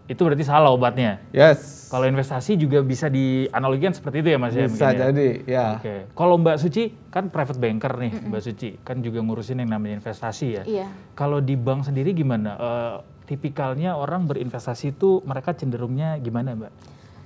itu 0.09 0.21
berarti 0.21 0.45
salah 0.45 0.73
obatnya. 0.73 1.21
Yes. 1.33 1.89
Kalau 1.91 2.07
investasi 2.07 2.55
juga 2.55 2.79
bisa 2.79 3.11
dianalogikan 3.11 3.91
seperti 3.91 4.23
itu 4.23 4.29
ya 4.31 4.39
Mas 4.39 4.55
ya? 4.55 4.65
Bisa 4.65 4.95
ya? 4.95 5.11
jadi, 5.11 5.29
ya. 5.43 5.65
Oke. 5.75 5.83
Okay. 5.83 5.99
Kalau 6.15 6.35
Mbak 6.39 6.57
Suci 6.57 6.83
kan 7.11 7.27
private 7.27 7.59
banker 7.59 7.93
nih, 7.99 8.11
mm 8.15 8.19
-mm. 8.23 8.29
Mbak 8.31 8.41
Suci 8.41 8.69
kan 8.81 8.97
juga 9.03 9.19
ngurusin 9.19 9.59
yang 9.59 9.71
namanya 9.75 9.99
investasi 9.99 10.47
ya. 10.55 10.63
Iya. 10.63 10.87
Kalau 11.13 11.43
di 11.43 11.59
bank 11.59 11.91
sendiri 11.91 12.15
gimana? 12.15 12.51
Uh, 12.55 12.95
tipikalnya 13.27 13.95
orang 13.95 14.27
berinvestasi 14.27 14.91
itu 14.91 15.23
mereka 15.23 15.55
cenderungnya 15.55 16.19
gimana 16.19 16.51
Mbak? 16.51 16.73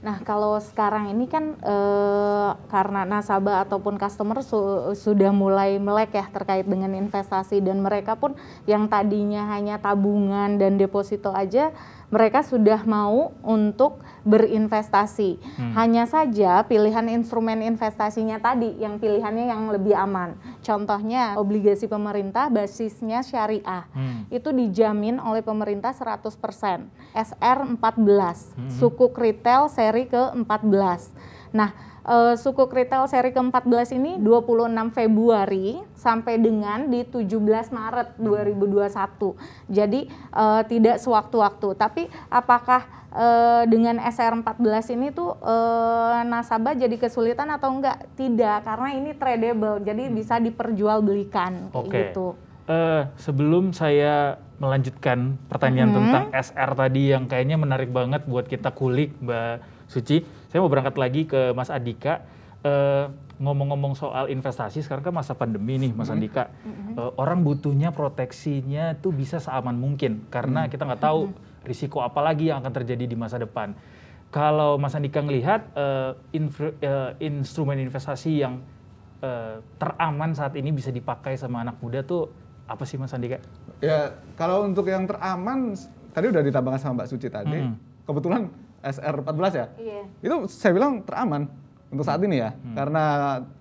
Nah, 0.05 0.22
kalau 0.22 0.62
sekarang 0.62 1.10
ini 1.10 1.25
kan 1.25 1.58
e, 1.58 1.75
karena 2.70 3.10
nasabah 3.10 3.65
ataupun 3.65 3.98
customer 3.98 4.46
su 4.46 4.94
sudah 4.94 5.34
mulai 5.34 5.82
melek 5.82 6.13
ya 6.13 6.29
terkait 6.29 6.70
dengan 6.70 6.94
investasi 6.94 7.58
dan 7.65 7.82
mereka 7.82 8.13
pun 8.13 8.38
yang 8.70 8.86
tadinya 8.86 9.50
hanya 9.50 9.82
tabungan 9.82 10.62
dan 10.62 10.77
deposito 10.77 11.34
aja 11.34 11.74
mereka 12.15 12.48
sudah 12.48 12.79
mau 12.88 13.36
untuk 13.43 14.00
berinvestasi. 14.24 15.36
Hmm. 15.36 15.74
Hanya 15.75 16.07
saja 16.07 16.63
pilihan 16.63 17.12
instrumen 17.12 17.60
investasinya 17.60 18.39
tadi 18.39 18.72
yang 18.79 19.03
pilihannya 19.03 19.51
yang 19.51 19.67
lebih 19.67 19.91
aman. 19.91 20.39
Contohnya 20.63 21.36
obligasi 21.36 21.91
pemerintah 21.91 22.48
basisnya 22.48 23.19
syariah. 23.19 23.84
Hmm. 23.91 24.31
Itu 24.31 24.55
dijamin 24.55 25.19
oleh 25.19 25.43
pemerintah 25.43 25.91
100%. 25.91 26.88
SR 27.12 27.57
14, 27.67 27.84
hmm. 27.84 28.72
sukuk 28.79 29.12
retail 29.19 29.67
seri 29.67 30.07
ke-14. 30.07 31.12
Nah, 31.51 31.75
uh, 32.05 32.33
sukuk 32.38 32.71
retail 32.71 33.09
seri 33.09 33.33
ke-14 33.33 33.97
ini 33.97 34.21
26 34.21 34.71
Februari 34.93 35.81
sampai 35.97 36.38
dengan 36.38 36.88
di 36.88 37.01
17 37.03 37.74
Maret 37.74 38.15
2021. 38.21 39.35
Jadi 39.67 40.07
uh, 40.31 40.62
tidak 40.65 41.01
sewaktu-waktu. 41.01 41.67
Tapi 41.75 42.03
apakah 42.29 42.85
uh, 43.12 43.63
dengan 43.65 44.00
SR14 44.00 44.95
ini 44.95 45.09
tuh 45.12 45.35
uh, 45.41 46.21
nasabah 46.24 46.77
jadi 46.77 46.95
kesulitan 46.95 47.50
atau 47.51 47.74
enggak? 47.74 48.05
Tidak, 48.15 48.63
karena 48.63 48.89
ini 48.95 49.12
tradable. 49.17 49.81
Jadi 49.81 50.03
bisa 50.13 50.38
diperjualbelikan 50.38 51.74
kayak 51.74 51.85
okay. 51.89 52.01
gitu. 52.13 52.27
Uh, 52.65 53.05
sebelum 53.21 53.77
saya 53.77 54.41
melanjutkan 54.57 55.38
pertanyaan 55.45 55.93
-hmm. 55.93 56.00
tentang 56.01 56.25
SR 56.33 56.71
tadi 56.74 57.13
yang 57.13 57.29
kayaknya 57.29 57.62
menarik 57.62 57.93
banget 57.93 58.25
buat 58.25 58.50
kita 58.50 58.74
kulik, 58.74 59.13
Mbak 59.21 59.75
Suci 59.85 60.25
saya 60.55 60.63
mau 60.63 60.71
berangkat 60.71 60.95
lagi 60.95 61.27
ke 61.27 61.51
Mas 61.51 61.67
Adika. 61.67 62.24
Uh, 62.63 63.12
ngomong-ngomong 63.43 63.91
soal 64.00 64.31
investasi, 64.31 64.79
sekarang 64.79 65.12
kan 65.12 65.13
masa 65.19 65.35
pandemi 65.35 65.75
nih, 65.75 65.91
Mas 65.91 66.07
mm 66.07 66.15
-hmm. 66.15 66.15
Andika. 66.15 66.43
Mm 66.47 66.71
-hmm. 66.71 66.93
uh, 66.95 67.12
orang 67.19 67.43
butuhnya 67.43 67.91
proteksinya 67.91 68.95
tuh 69.03 69.12
bisa 69.12 69.43
seaman 69.43 69.75
mungkin, 69.75 70.24
karena 70.31 70.63
mm 70.63 70.65
-hmm. 70.65 70.71
kita 70.71 70.83
nggak 70.88 71.03
tahu 71.03 71.21
mm 71.27 71.31
-hmm. 71.35 71.67
risiko 71.67 72.00
apa 72.00 72.24
lagi 72.24 72.47
yang 72.55 72.63
akan 72.63 72.71
terjadi 72.71 73.03
di 73.03 73.19
masa 73.19 73.35
depan. 73.35 73.75
Kalau 74.31 74.79
Mas 74.79 74.95
Andika 74.95 75.19
ngelihat 75.19 75.75
uh, 75.75 76.15
uh, 76.15 77.12
instrumen 77.19 77.75
investasi 77.75 78.39
yang 78.39 78.63
uh, 79.19 79.59
teraman 79.75 80.31
saat 80.39 80.55
ini 80.55 80.71
bisa 80.71 80.88
dipakai 80.88 81.35
sama 81.35 81.67
anak 81.67 81.83
muda 81.83 82.00
tuh 82.07 82.31
apa 82.63 82.88
sih 82.88 82.95
Mas 82.95 83.12
Andika? 83.12 83.43
Ya, 83.83 84.15
kalau 84.39 84.63
untuk 84.63 84.88
yang 84.88 85.03
teraman, 85.03 85.75
tadi 86.15 86.31
udah 86.31 86.39
ditambahkan 86.39 86.79
sama 86.79 87.03
Mbak 87.03 87.09
Suci 87.12 87.27
tadi. 87.27 87.59
Mm 87.59 87.75
-hmm. 87.75 88.07
Kebetulan 88.07 88.47
SR14 88.86 89.51
ya? 89.58 89.68
Iya. 89.82 90.01
Itu 90.22 90.36
saya 90.46 90.72
bilang 90.77 91.01
teraman 91.01 91.50
untuk 91.89 92.06
saat 92.06 92.22
ini 92.22 92.38
ya, 92.38 92.54
hmm. 92.54 92.75
karena 92.77 93.04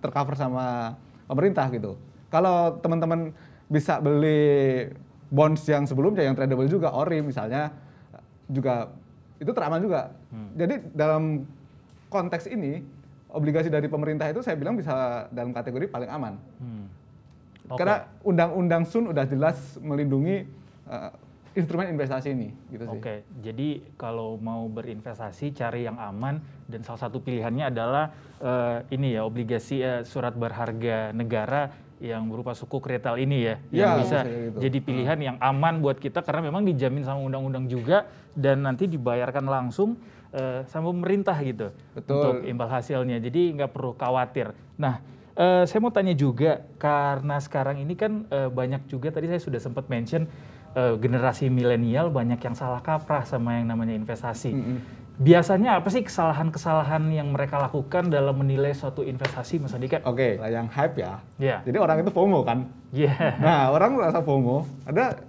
tercover 0.05 0.37
sama 0.37 0.97
pemerintah 1.25 1.67
gitu. 1.73 1.97
Kalau 2.29 2.77
teman-teman 2.85 3.33
bisa 3.73 3.97
beli 4.03 4.91
bonds 5.33 5.65
yang 5.65 5.89
sebelumnya 5.89 6.27
yang 6.27 6.37
tradable 6.37 6.69
juga, 6.69 6.93
ori 6.93 7.25
misalnya, 7.25 7.73
juga 8.51 8.93
itu 9.41 9.51
teraman 9.51 9.81
juga. 9.81 10.13
Hmm. 10.29 10.53
Jadi 10.55 10.75
dalam 10.93 11.49
konteks 12.13 12.47
ini, 12.53 12.85
obligasi 13.33 13.73
dari 13.73 13.89
pemerintah 13.89 14.29
itu 14.31 14.45
saya 14.45 14.55
bilang 14.55 14.77
bisa 14.77 15.27
dalam 15.33 15.51
kategori 15.51 15.89
paling 15.89 16.11
aman. 16.11 16.35
Hmm. 16.61 16.87
Okay. 17.65 17.81
Karena 17.81 17.97
undang-undang 18.21 18.85
Sun 18.85 19.09
udah 19.09 19.25
jelas 19.25 19.81
melindungi 19.81 20.45
uh, 20.85 21.11
instrumen 21.55 21.87
investasi 21.91 22.35
ini 22.35 22.51
gitu 22.71 22.85
sih. 22.91 22.99
Oke, 22.99 23.15
jadi 23.39 23.83
kalau 23.95 24.37
mau 24.39 24.67
berinvestasi 24.67 25.55
cari 25.55 25.87
yang 25.87 25.99
aman 25.99 26.43
dan 26.67 26.83
salah 26.83 27.07
satu 27.07 27.23
pilihannya 27.23 27.71
adalah 27.71 28.11
uh, 28.43 28.83
ini 28.91 29.15
ya 29.15 29.23
obligasi 29.23 29.83
uh, 29.83 30.03
surat 30.03 30.35
berharga 30.35 31.15
negara 31.15 31.71
yang 32.03 32.27
berupa 32.27 32.53
suku 32.53 32.83
retail 32.83 33.17
ini 33.17 33.49
ya, 33.49 33.55
ya 33.71 33.81
yang 33.87 33.93
bisa 34.03 34.19
gitu. 34.27 34.59
jadi 34.61 34.79
pilihan 34.83 35.19
hmm. 35.19 35.29
yang 35.31 35.37
aman 35.39 35.79
buat 35.79 35.97
kita 35.97 36.21
karena 36.27 36.51
memang 36.51 36.67
dijamin 36.67 37.07
sama 37.07 37.23
undang-undang 37.23 37.71
juga 37.71 38.11
dan 38.35 38.67
nanti 38.67 38.91
dibayarkan 38.91 39.47
langsung 39.47 39.97
uh, 40.35 40.67
sama 40.67 40.91
pemerintah 40.91 41.39
gitu 41.41 41.71
Betul. 41.95 42.15
untuk 42.19 42.35
imbal 42.51 42.69
hasilnya. 42.69 43.23
Jadi 43.23 43.55
nggak 43.55 43.71
perlu 43.71 43.95
khawatir. 43.95 44.51
Nah, 44.75 44.99
uh, 45.39 45.63
saya 45.65 45.79
mau 45.79 45.95
tanya 45.95 46.13
juga 46.13 46.67
karena 46.77 47.39
sekarang 47.39 47.79
ini 47.79 47.95
kan 47.95 48.27
uh, 48.29 48.51
banyak 48.51 48.91
juga 48.91 49.15
tadi 49.15 49.31
saya 49.31 49.41
sudah 49.41 49.61
sempat 49.63 49.87
mention 49.87 50.27
uh, 50.75 50.95
generasi 50.99 51.49
milenial 51.49 52.11
banyak 52.11 52.39
yang 52.39 52.55
salah 52.59 52.83
kaprah 52.83 53.25
sama 53.25 53.59
yang 53.59 53.71
namanya 53.71 53.95
investasi. 53.95 54.53
Mm 54.53 54.63
-hmm. 54.63 54.79
Biasanya 55.15 55.79
apa 55.79 55.95
sih 55.95 56.03
kesalahan-kesalahan 56.03 57.07
yang 57.15 57.31
mereka 57.31 57.63
lakukan 57.63 58.11
dalam 58.11 58.35
menilai 58.35 58.75
suatu 58.75 59.07
investasi, 59.07 59.63
Mas 59.63 59.71
Andika? 59.71 60.03
Oke, 60.03 60.43
okay, 60.43 60.51
yang 60.51 60.67
hype 60.67 60.99
ya. 60.99 61.23
Yeah. 61.39 61.63
Jadi 61.63 61.79
orang 61.79 62.03
itu 62.03 62.11
FOMO 62.11 62.43
kan. 62.43 62.67
Iya. 62.91 63.15
Yeah. 63.15 63.35
Nah, 63.39 63.71
orang 63.71 63.95
merasa 63.95 64.19
FOMO, 64.27 64.67
ada 64.83 65.23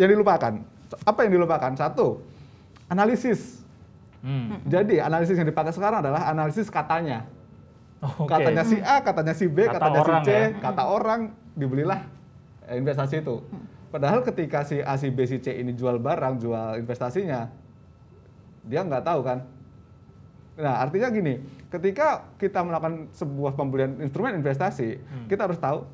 yang 0.00 0.16
dilupakan. 0.16 0.64
Apa 1.04 1.18
yang 1.28 1.32
dilupakan? 1.36 1.76
Satu, 1.76 2.24
analisis. 2.88 3.60
Hmm. 4.24 4.64
Jadi 4.64 4.96
analisis 4.96 5.36
yang 5.36 5.44
dipakai 5.44 5.76
sekarang 5.76 6.00
adalah 6.00 6.32
analisis 6.32 6.72
katanya. 6.72 7.28
Oh, 8.00 8.24
okay. 8.24 8.40
Katanya 8.40 8.64
si 8.64 8.80
A, 8.80 8.96
katanya 9.04 9.34
si 9.36 9.44
B, 9.44 9.68
kata 9.68 9.76
katanya 9.76 10.00
si 10.02 10.12
C, 10.24 10.30
ya? 10.32 10.44
kata 10.56 10.82
orang 10.88 11.36
dibelilah 11.52 12.00
investasi 12.64 13.20
itu. 13.20 13.44
Padahal 13.92 14.24
ketika 14.24 14.64
si 14.64 14.80
A, 14.80 14.96
si 14.96 15.12
B, 15.12 15.28
si 15.28 15.36
C 15.36 15.52
ini 15.52 15.76
jual 15.76 16.00
barang, 16.00 16.40
jual 16.40 16.80
investasinya, 16.80 17.52
dia 18.64 18.80
nggak 18.80 19.04
tahu 19.04 19.20
kan. 19.20 19.44
Nah, 20.56 20.80
artinya 20.80 21.12
gini, 21.12 21.44
ketika 21.68 22.24
kita 22.40 22.64
melakukan 22.64 23.12
sebuah 23.12 23.52
pembelian 23.52 24.00
instrumen 24.00 24.32
investasi, 24.40 24.96
hmm. 24.96 25.26
kita 25.28 25.44
harus 25.44 25.60
tahu 25.60 25.84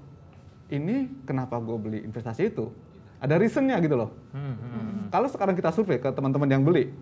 ini 0.71 1.11
kenapa 1.27 1.59
gue 1.59 1.75
beli 1.75 1.99
investasi 2.07 2.55
itu. 2.55 2.71
Ada 3.19 3.35
reasonnya 3.35 3.75
gitu 3.83 3.99
loh. 3.99 4.15
Hmm, 4.31 4.55
hmm, 4.55 4.71
hmm. 4.71 5.07
Kalau 5.11 5.27
sekarang 5.27 5.59
kita 5.59 5.75
survei 5.75 5.99
ke 5.99 6.07
teman-teman 6.15 6.47
yang 6.47 6.63
beli, 6.63 6.95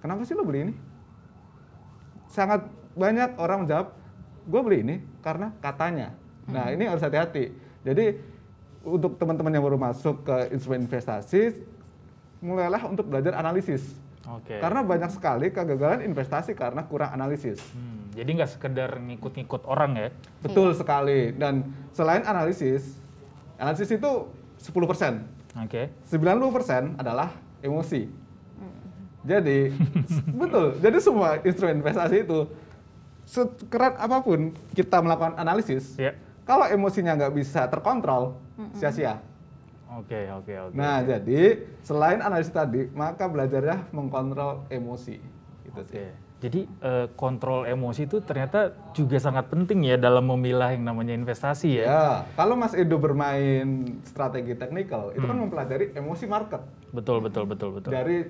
kenapa 0.00 0.24
sih 0.24 0.32
lo 0.32 0.44
beli 0.48 0.72
ini? 0.72 0.74
Sangat 2.32 2.64
banyak 2.96 3.36
orang 3.36 3.68
menjawab, 3.68 3.92
gue 4.48 4.60
beli 4.64 4.78
ini 4.88 4.96
karena 5.20 5.52
katanya. 5.60 6.16
Nah, 6.48 6.72
hmm. 6.72 6.74
ini 6.80 6.84
harus 6.88 7.04
hati-hati. 7.04 7.52
Jadi 7.84 8.16
untuk 8.84 9.20
teman-teman 9.20 9.52
yang 9.52 9.64
baru 9.64 9.76
masuk 9.76 10.24
ke 10.24 10.36
instrumen 10.56 10.88
investasi, 10.88 11.60
mulailah 12.40 12.80
untuk 12.88 13.08
belajar 13.08 13.36
analisis. 13.36 13.92
Okay. 14.24 14.60
Karena 14.60 14.80
banyak 14.84 15.10
sekali 15.12 15.48
kegagalan 15.52 16.04
investasi 16.04 16.56
karena 16.56 16.84
kurang 16.86 17.12
analisis. 17.12 17.60
Hmm, 17.72 18.12
jadi 18.14 18.30
nggak 18.40 18.50
sekedar 18.56 18.90
ngikut-ngikut 19.00 19.66
orang 19.68 19.96
ya? 19.96 20.08
Betul 20.40 20.72
iya. 20.72 20.78
sekali. 20.78 21.20
Dan 21.34 21.72
selain 21.92 22.24
analisis, 22.24 22.96
analisis 23.60 23.90
itu 23.90 24.10
10%. 24.60 24.70
Oke. 24.70 25.16
Okay. 25.66 25.84
90% 26.08 27.00
adalah 27.00 27.34
emosi. 27.60 28.08
Jadi 29.20 29.76
betul. 30.40 30.80
Jadi 30.80 30.98
semua 31.00 31.36
instrumen 31.44 31.84
investasi 31.84 32.24
itu 32.24 32.48
sekerat 33.28 34.00
apa 34.00 34.24
pun 34.24 34.56
kita 34.72 35.04
melakukan 35.04 35.36
analisis, 35.36 35.94
yeah 36.00 36.16
kalau 36.50 36.66
emosinya 36.66 37.14
nggak 37.14 37.34
bisa 37.38 37.70
terkontrol, 37.70 38.34
sia-sia. 38.74 39.22
Oke, 39.94 40.26
oke, 40.34 40.50
oke. 40.66 40.74
Nah, 40.74 40.98
okay. 40.98 41.06
jadi 41.14 41.40
selain 41.86 42.18
analisis 42.18 42.50
tadi, 42.50 42.90
maka 42.90 43.30
belajarnya 43.30 43.86
mengkontrol 43.94 44.66
emosi. 44.66 45.22
Gitu 45.62 45.78
okay. 45.78 45.94
sih. 45.94 46.10
Jadi 46.40 46.60
uh, 46.82 47.06
kontrol 47.14 47.68
emosi 47.68 48.08
itu 48.08 48.18
ternyata 48.24 48.74
juga 48.96 49.20
sangat 49.20 49.46
penting 49.52 49.84
ya 49.84 50.00
dalam 50.00 50.26
memilah 50.26 50.74
yang 50.74 50.90
namanya 50.90 51.14
investasi 51.14 51.78
ya. 51.78 51.84
Ya, 51.86 52.06
kalau 52.34 52.58
Mas 52.58 52.74
Edo 52.74 52.98
bermain 52.98 54.00
strategi 54.02 54.58
teknikal, 54.58 55.14
itu 55.14 55.22
kan 55.22 55.36
hmm. 55.38 55.46
mempelajari 55.46 55.94
emosi 55.94 56.24
market. 56.26 56.66
Betul, 56.90 57.22
betul, 57.22 57.46
betul, 57.46 57.78
betul. 57.78 57.92
Dari 57.92 58.26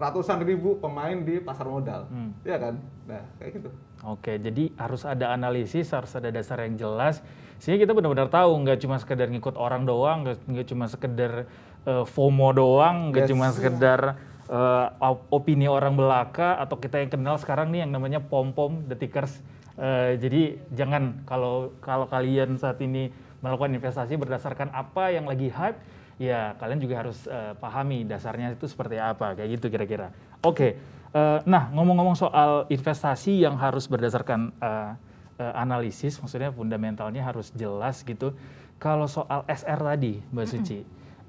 ratusan 0.00 0.40
ribu 0.40 0.80
pemain 0.80 1.18
di 1.20 1.36
pasar 1.42 1.66
modal, 1.68 2.08
hmm. 2.08 2.46
ya 2.46 2.56
kan? 2.56 2.74
Nah, 3.10 3.26
kayak 3.42 3.50
gitu. 3.60 3.68
Oke, 4.06 4.38
jadi 4.38 4.70
harus 4.78 5.02
ada 5.02 5.34
analisis, 5.34 5.90
harus 5.90 6.14
ada 6.14 6.30
dasar 6.30 6.62
yang 6.62 6.78
jelas 6.78 7.20
sehingga 7.62 7.86
kita 7.86 7.94
benar-benar 7.94 8.26
tahu 8.26 8.58
nggak 8.66 8.82
cuma 8.82 8.98
sekedar 8.98 9.30
ngikut 9.30 9.54
orang 9.54 9.86
doang 9.86 10.26
nggak 10.26 10.66
cuma 10.66 10.90
sekedar 10.90 11.46
uh, 11.86 12.02
FOMO 12.02 12.50
doang 12.50 13.14
nggak 13.14 13.22
yes. 13.22 13.30
cuma 13.30 13.54
sekedar 13.54 14.18
uh, 14.50 14.90
opini 15.30 15.70
orang 15.70 15.94
belaka 15.94 16.58
atau 16.58 16.74
kita 16.74 16.98
yang 16.98 17.14
kenal 17.14 17.38
sekarang 17.38 17.70
nih 17.70 17.86
yang 17.86 17.94
namanya 17.94 18.18
pom 18.18 18.50
pom 18.50 18.82
detikers 18.90 19.38
uh, 19.78 20.10
jadi 20.18 20.58
jangan 20.74 21.22
kalau 21.22 21.70
kalau 21.78 22.10
kalian 22.10 22.58
saat 22.58 22.82
ini 22.82 23.14
melakukan 23.46 23.78
investasi 23.78 24.18
berdasarkan 24.18 24.74
apa 24.74 25.14
yang 25.14 25.30
lagi 25.30 25.46
hype 25.46 25.78
ya 26.18 26.58
kalian 26.58 26.82
juga 26.82 27.06
harus 27.06 27.30
uh, 27.30 27.54
pahami 27.62 28.02
dasarnya 28.02 28.58
itu 28.58 28.66
seperti 28.66 28.98
apa 28.98 29.38
kayak 29.38 29.62
gitu 29.62 29.70
kira-kira 29.70 30.10
oke 30.42 30.58
okay. 30.58 30.70
uh, 31.14 31.38
nah 31.46 31.70
ngomong-ngomong 31.70 32.18
soal 32.18 32.66
investasi 32.66 33.38
yang 33.46 33.54
harus 33.54 33.86
berdasarkan 33.86 34.50
uh, 34.58 34.98
uh, 35.38 35.52
analisis, 35.56 36.18
maksudnya 36.20 36.50
fundamentalnya 36.52 37.22
harus 37.24 37.52
jelas 37.56 38.02
gitu. 38.02 38.34
Kalau 38.82 39.06
soal 39.06 39.46
SR 39.46 39.78
tadi, 39.78 40.18
Mbak 40.34 40.46
Suci, 40.48 40.82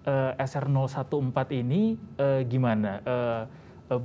uh, 0.09 0.33
SR 0.41 0.65
014 0.67 1.61
ini 1.61 1.95
uh, 2.17 2.41
gimana? 2.43 2.99
Uh, 3.05 3.43
uh, 3.93 4.01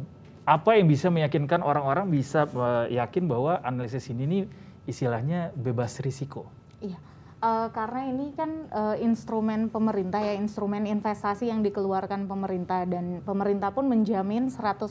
apa 0.49 0.81
yang 0.81 0.89
bisa 0.89 1.13
meyakinkan 1.13 1.61
orang-orang 1.61 2.09
bisa 2.09 2.49
uh, 2.57 2.89
yakin 2.89 3.29
bahwa 3.29 3.61
analisis 3.61 4.09
ini 4.09 4.25
nih 4.25 4.43
istilahnya 4.89 5.53
bebas 5.53 6.01
risiko? 6.01 6.49
Iya. 6.81 6.97
Uh, 7.39 7.71
karena 7.71 8.11
ini 8.11 8.35
kan 8.35 8.67
uh, 8.75 8.99
instrumen 8.99 9.71
pemerintah 9.71 10.19
ya, 10.19 10.35
instrumen 10.35 10.91
investasi 10.91 11.47
yang 11.47 11.63
dikeluarkan 11.63 12.27
pemerintah 12.27 12.83
dan 12.83 13.23
pemerintah 13.23 13.71
pun 13.71 13.87
menjamin 13.87 14.51
100%. 14.51 14.91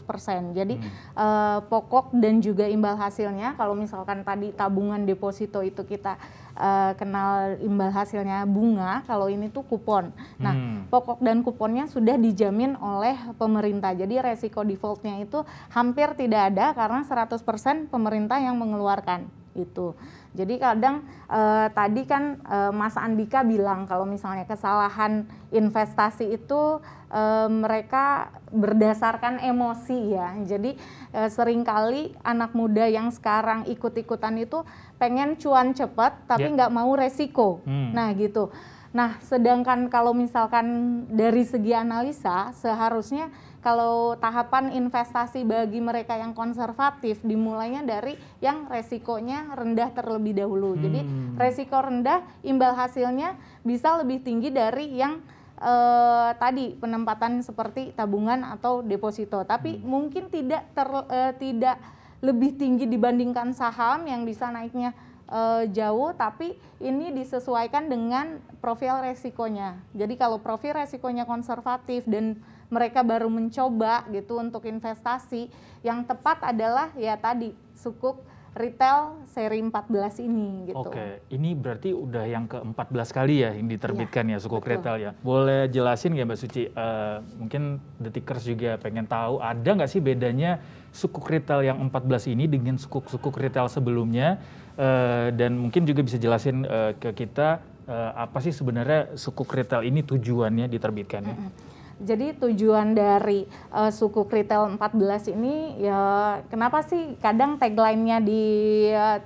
Jadi 0.55 0.79
hmm. 0.79 0.87
uh, 1.11 1.59
pokok 1.67 2.15
dan 2.15 2.39
juga 2.39 2.63
imbal 2.63 2.95
hasilnya 2.95 3.59
kalau 3.59 3.75
misalkan 3.75 4.23
tadi 4.23 4.55
tabungan 4.55 5.03
deposito 5.03 5.59
itu 5.59 5.83
kita 5.83 6.15
uh, 6.55 6.95
kenal 6.95 7.59
imbal 7.59 7.91
hasilnya 7.91 8.47
bunga, 8.47 9.03
kalau 9.03 9.27
ini 9.27 9.51
tuh 9.51 9.67
kupon. 9.67 10.15
Nah, 10.39 10.55
hmm. 10.55 10.87
pokok 10.87 11.19
dan 11.19 11.43
kuponnya 11.43 11.91
sudah 11.91 12.15
dijamin 12.15 12.79
oleh 12.79 13.19
pemerintah. 13.35 13.91
Jadi 13.91 14.23
resiko 14.23 14.63
defaultnya 14.63 15.19
itu 15.19 15.43
hampir 15.75 16.15
tidak 16.15 16.55
ada 16.55 16.71
karena 16.71 17.03
100% 17.03 17.91
pemerintah 17.91 18.39
yang 18.39 18.55
mengeluarkan 18.55 19.27
itu. 19.57 19.97
Jadi 20.37 20.61
kadang 20.61 21.01
eh, 21.27 21.67
tadi 21.73 22.05
kan 22.05 22.37
eh, 22.45 22.71
Mas 22.71 22.93
Andika 22.93 23.41
bilang 23.41 23.89
kalau 23.89 24.05
misalnya 24.05 24.45
kesalahan 24.45 25.25
investasi 25.49 26.37
itu 26.37 26.77
eh, 27.09 27.49
mereka 27.49 28.29
berdasarkan 28.53 29.41
emosi 29.41 30.13
ya. 30.13 30.37
Jadi 30.45 30.77
eh, 31.11 31.29
sering 31.33 31.65
kali 31.65 32.13
anak 32.21 32.53
muda 32.53 32.85
yang 32.85 33.09
sekarang 33.09 33.65
ikut-ikutan 33.65 34.37
itu 34.37 34.61
pengen 35.01 35.35
cuan 35.41 35.73
cepat 35.73 36.29
tapi 36.29 36.53
ya. 36.53 36.53
nggak 36.53 36.71
yeah. 36.71 36.77
mau 36.77 36.91
resiko. 36.93 37.65
Hmm. 37.65 37.97
Nah 37.97 38.13
gitu. 38.13 38.53
Nah 38.93 39.19
sedangkan 39.25 39.89
kalau 39.91 40.13
misalkan 40.15 40.65
dari 41.11 41.43
segi 41.43 41.73
analisa 41.75 42.53
seharusnya 42.55 43.33
kalau 43.67 44.15
tahapan 44.15 44.71
investasi 44.71 45.43
bagi 45.43 45.83
mereka 45.83 46.15
yang 46.15 46.31
konservatif 46.31 47.19
dimulainya 47.19 47.83
dari 47.83 48.15
yang 48.39 48.63
resikonya 48.71 49.51
rendah 49.59 49.91
terlebih 49.91 50.39
dahulu. 50.39 50.79
Hmm. 50.79 50.87
Jadi 50.87 50.99
resiko 51.35 51.75
rendah, 51.75 52.23
imbal 52.47 52.71
hasilnya 52.79 53.35
bisa 53.67 53.99
lebih 53.99 54.23
tinggi 54.23 54.55
dari 54.55 54.95
yang 54.95 55.19
uh, 55.59 56.31
tadi 56.39 56.79
penempatan 56.79 57.43
seperti 57.43 57.91
tabungan 57.91 58.47
atau 58.47 58.79
deposito. 58.79 59.43
Tapi 59.43 59.75
hmm. 59.75 59.83
mungkin 59.83 60.31
tidak 60.31 60.63
ter, 60.71 60.87
uh, 60.87 61.35
tidak 61.35 61.75
lebih 62.23 62.55
tinggi 62.55 62.87
dibandingkan 62.87 63.51
saham 63.51 64.07
yang 64.07 64.23
bisa 64.23 64.47
naiknya 64.47 64.95
uh, 65.27 65.67
jauh, 65.67 66.15
tapi 66.15 66.55
ini 66.79 67.11
disesuaikan 67.11 67.91
dengan 67.91 68.39
profil 68.63 69.03
resikonya. 69.03 69.75
Jadi 69.91 70.15
kalau 70.15 70.39
profil 70.39 70.71
resikonya 70.71 71.27
konservatif 71.27 72.07
dan 72.07 72.39
mereka 72.67 72.99
baru 73.03 73.31
mencoba 73.31 74.03
gitu 74.11 74.39
untuk 74.39 74.67
investasi 74.67 75.47
yang 75.83 76.03
tepat 76.03 76.43
adalah 76.43 76.91
ya 76.99 77.15
tadi 77.15 77.55
sukuk 77.71 78.19
retail 78.57 79.21
seri 79.29 79.61
14 79.61 80.25
ini 80.25 80.73
gitu. 80.73 80.89
Oke, 80.89 81.21
ini 81.29 81.53
berarti 81.53 81.93
udah 81.93 82.25
yang 82.25 82.49
ke-14 82.49 83.07
kali 83.13 83.45
ya 83.45 83.53
yang 83.53 83.69
diterbitkan 83.69 84.25
ya, 84.27 84.35
ya 84.35 84.37
sukuk 84.41 84.65
betul. 84.65 84.73
retail 84.73 84.97
ya. 84.97 85.11
Boleh 85.21 85.69
jelasin 85.69 86.17
nggak 86.17 86.27
Mbak 86.27 86.39
Suci? 86.41 86.63
Uh, 86.73 87.21
mungkin 87.37 87.77
detikers 88.01 88.43
juga 88.43 88.81
pengen 88.81 89.05
tahu 89.05 89.39
ada 89.39 89.69
nggak 89.77 89.89
sih 89.89 90.01
bedanya 90.01 90.57
sukuk 90.89 91.29
retail 91.29 91.61
yang 91.61 91.77
14 91.85 92.33
ini 92.33 92.49
dengan 92.49 92.75
sukuk-sukuk 92.81 93.37
retail 93.37 93.69
sebelumnya? 93.69 94.41
Uh, 94.77 95.33
dan 95.33 95.57
mungkin 95.57 95.85
juga 95.85 96.05
bisa 96.05 96.17
jelasin 96.21 96.65
uh, 96.65 96.93
ke 96.97 97.13
kita 97.13 97.61
uh, 97.89 98.11
apa 98.13 98.41
sih 98.41 98.53
sebenarnya 98.53 99.17
sukuk 99.17 99.49
retail 99.53 99.85
ini 99.85 100.01
tujuannya 100.01 100.65
diterbitkannya? 100.65 101.37
Mm 101.37 101.45
-hmm. 101.45 101.76
Jadi 101.97 102.37
tujuan 102.37 102.93
dari 102.93 103.49
uh, 103.73 103.89
suku 103.89 104.29
retail 104.29 104.69
14 104.77 105.33
ini 105.33 105.81
ya 105.81 106.01
kenapa 106.45 106.85
sih 106.85 107.17
kadang 107.17 107.57
tagline-nya 107.57 108.21
di 108.21 108.45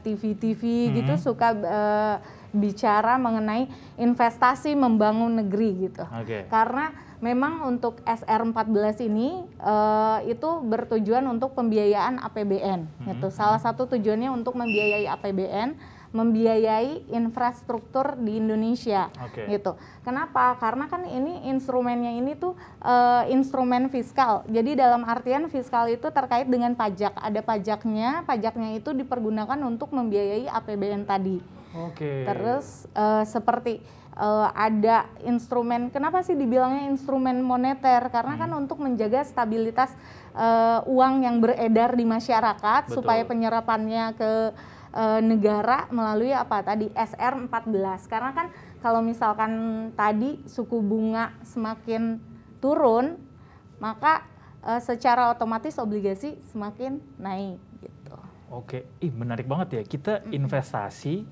TV-TV 0.02 0.62
uh, 0.64 0.76
hmm. 0.88 0.94
gitu 1.04 1.14
suka 1.20 1.52
uh, 1.52 2.16
bicara 2.52 3.16
mengenai 3.16 3.68
investasi 4.00 4.76
membangun 4.76 5.44
negeri 5.44 5.92
gitu. 5.92 6.04
Okay. 6.24 6.48
Karena 6.48 6.92
memang 7.24 7.70
untuk 7.70 8.02
SR14 8.04 9.08
ini 9.08 9.46
uh, 9.62 10.20
itu 10.26 10.50
bertujuan 10.66 11.24
untuk 11.30 11.56
pembiayaan 11.56 12.20
APBN 12.20 12.88
hmm. 12.88 13.08
gitu. 13.08 13.28
Salah 13.32 13.60
satu 13.60 13.88
tujuannya 13.88 14.32
untuk 14.32 14.56
membiayai 14.60 15.08
APBN 15.12 16.00
membiayai 16.12 17.08
infrastruktur 17.08 18.20
di 18.20 18.44
Indonesia 18.44 19.08
okay. 19.16 19.48
gitu. 19.48 19.80
Kenapa? 20.04 20.60
Karena 20.60 20.92
kan 20.92 21.08
ini 21.08 21.48
instrumennya 21.48 22.12
ini 22.12 22.36
tuh 22.36 22.56
uh, 22.84 23.24
instrumen 23.32 23.88
fiskal. 23.88 24.44
Jadi 24.52 24.76
dalam 24.76 25.08
artian 25.08 25.48
fiskal 25.48 25.88
itu 25.88 26.12
terkait 26.12 26.52
dengan 26.52 26.76
pajak. 26.76 27.16
Ada 27.16 27.40
pajaknya, 27.40 28.28
pajaknya 28.28 28.76
itu 28.76 28.92
dipergunakan 28.92 29.60
untuk 29.64 29.96
membiayai 29.96 30.52
APBN 30.52 31.08
tadi. 31.08 31.40
Oke. 31.72 32.04
Okay. 32.04 32.18
Terus 32.28 32.92
uh, 32.92 33.24
seperti 33.24 33.80
uh, 34.20 34.52
ada 34.52 35.08
instrumen. 35.24 35.88
Kenapa 35.96 36.20
sih 36.28 36.36
dibilangnya 36.36 36.92
instrumen 36.92 37.40
moneter? 37.40 38.04
Karena 38.12 38.36
kan 38.36 38.52
hmm. 38.52 38.56
kan 38.58 38.62
untuk 38.68 38.78
menjaga 38.84 39.24
stabilitas 39.24 39.96
uh, 40.36 40.84
uang 40.88 41.24
yang 41.24 41.40
beredar 41.40 41.96
di 41.96 42.04
masyarakat 42.04 42.92
Betul. 42.92 42.96
supaya 43.00 43.24
penyerapannya 43.24 44.16
ke 44.20 44.32
e, 44.92 45.04
negara 45.24 45.88
melalui 45.90 46.36
apa 46.36 46.62
tadi 46.62 46.92
SR 46.92 47.48
14 47.48 48.12
karena 48.12 48.32
kan 48.36 48.48
kalau 48.84 49.00
misalkan 49.00 49.52
tadi 49.96 50.44
suku 50.46 50.80
bunga 50.84 51.36
semakin 51.48 52.20
turun 52.60 53.18
maka 53.80 54.28
e, 54.62 54.78
secara 54.84 55.32
otomatis 55.32 55.80
obligasi 55.80 56.38
semakin 56.52 57.02
naik 57.18 57.60
gitu. 57.82 58.16
Oke, 58.52 58.86
ih 59.00 59.12
menarik 59.12 59.48
banget 59.48 59.82
ya 59.82 59.84
kita 59.88 60.14
investasi 60.30 61.24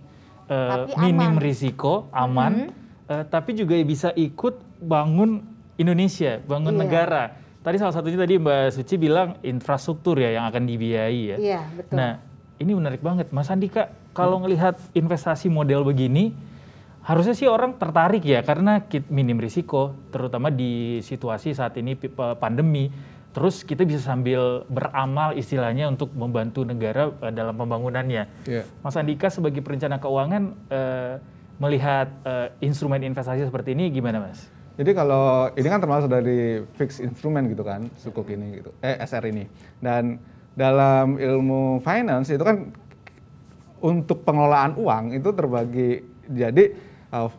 e, 0.48 0.58
minim 0.98 1.38
aman. 1.38 1.44
risiko 1.44 2.08
aman 2.16 2.54
mm 2.54 2.68
-hmm. 2.72 3.12
e, 3.12 3.16
tapi 3.28 3.52
juga 3.54 3.76
bisa 3.84 4.10
ikut 4.16 4.80
bangun 4.80 5.60
Indonesia, 5.80 6.44
bangun 6.44 6.76
iya. 6.76 6.82
negara. 6.84 7.24
Tadi 7.60 7.76
salah 7.80 7.96
satunya 7.96 8.20
tadi 8.20 8.36
Mbak 8.40 8.72
Suci 8.76 8.96
bilang 9.00 9.40
infrastruktur 9.44 10.20
ya 10.20 10.36
yang 10.36 10.48
akan 10.48 10.64
dibiayai 10.68 11.22
ya. 11.24 11.38
Iya, 11.40 11.62
betul. 11.76 11.96
Nah, 11.96 12.12
ini 12.60 12.76
menarik 12.76 13.00
banget. 13.00 13.32
Mas 13.32 13.48
Andika, 13.48 13.90
kalau 14.12 14.44
ngelihat 14.44 14.76
investasi 14.92 15.48
model 15.48 15.88
begini, 15.88 16.36
harusnya 17.08 17.34
sih 17.34 17.48
orang 17.48 17.80
tertarik 17.80 18.22
ya 18.22 18.44
karena 18.44 18.84
minim 19.08 19.40
risiko, 19.40 19.96
terutama 20.12 20.52
di 20.52 21.00
situasi 21.00 21.56
saat 21.56 21.80
ini 21.80 21.96
pandemi. 22.38 22.92
Terus 23.30 23.62
kita 23.64 23.86
bisa 23.86 24.02
sambil 24.04 24.68
beramal 24.68 25.38
istilahnya 25.38 25.88
untuk 25.88 26.12
membantu 26.18 26.66
negara 26.66 27.14
eh, 27.24 27.32
dalam 27.32 27.56
pembangunannya. 27.56 28.24
Yeah. 28.50 28.66
Mas 28.84 28.98
Andika 28.98 29.30
sebagai 29.30 29.62
perencana 29.62 30.02
keuangan 30.02 30.44
uh, 30.74 31.22
melihat 31.62 32.10
uh, 32.26 32.50
instrumen 32.58 33.06
investasi 33.06 33.46
seperti 33.46 33.78
ini 33.78 33.94
gimana, 33.94 34.18
Mas? 34.18 34.50
Jadi 34.80 34.96
kalau 34.96 35.52
ini 35.60 35.68
kan 35.68 35.84
termasuk 35.84 36.10
dari 36.10 36.64
fixed 36.80 37.04
instrument 37.04 37.52
gitu 37.52 37.68
kan, 37.68 37.86
sukuk 38.00 38.32
ini 38.32 38.64
gitu, 38.64 38.72
eh 38.80 38.96
SR 39.04 39.28
ini. 39.28 39.44
Dan 39.78 40.18
dalam 40.58 41.18
ilmu 41.18 41.82
finance 41.82 42.34
itu 42.34 42.44
kan 42.44 42.70
untuk 43.80 44.28
pengelolaan 44.28 44.76
uang 44.76 45.16
itu 45.16 45.30
terbagi 45.32 46.04
jadi 46.28 46.76
uh, 47.16 47.32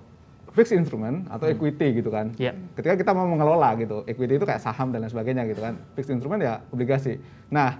fixed 0.50 0.74
instrument 0.74 1.30
atau 1.30 1.46
hmm. 1.46 1.54
equity 1.54 2.02
gitu 2.02 2.10
kan. 2.10 2.34
Yeah. 2.36 2.58
Ketika 2.74 2.98
kita 2.98 3.10
mau 3.14 3.26
mengelola 3.28 3.76
gitu, 3.78 4.02
equity 4.06 4.40
itu 4.40 4.46
kayak 4.46 4.62
saham 4.62 4.90
dan 4.90 5.06
lain 5.06 5.12
sebagainya 5.12 5.46
gitu 5.46 5.62
kan. 5.62 5.78
Fixed 5.94 6.10
instrument 6.10 6.42
ya 6.42 6.64
obligasi. 6.74 7.22
Nah, 7.52 7.78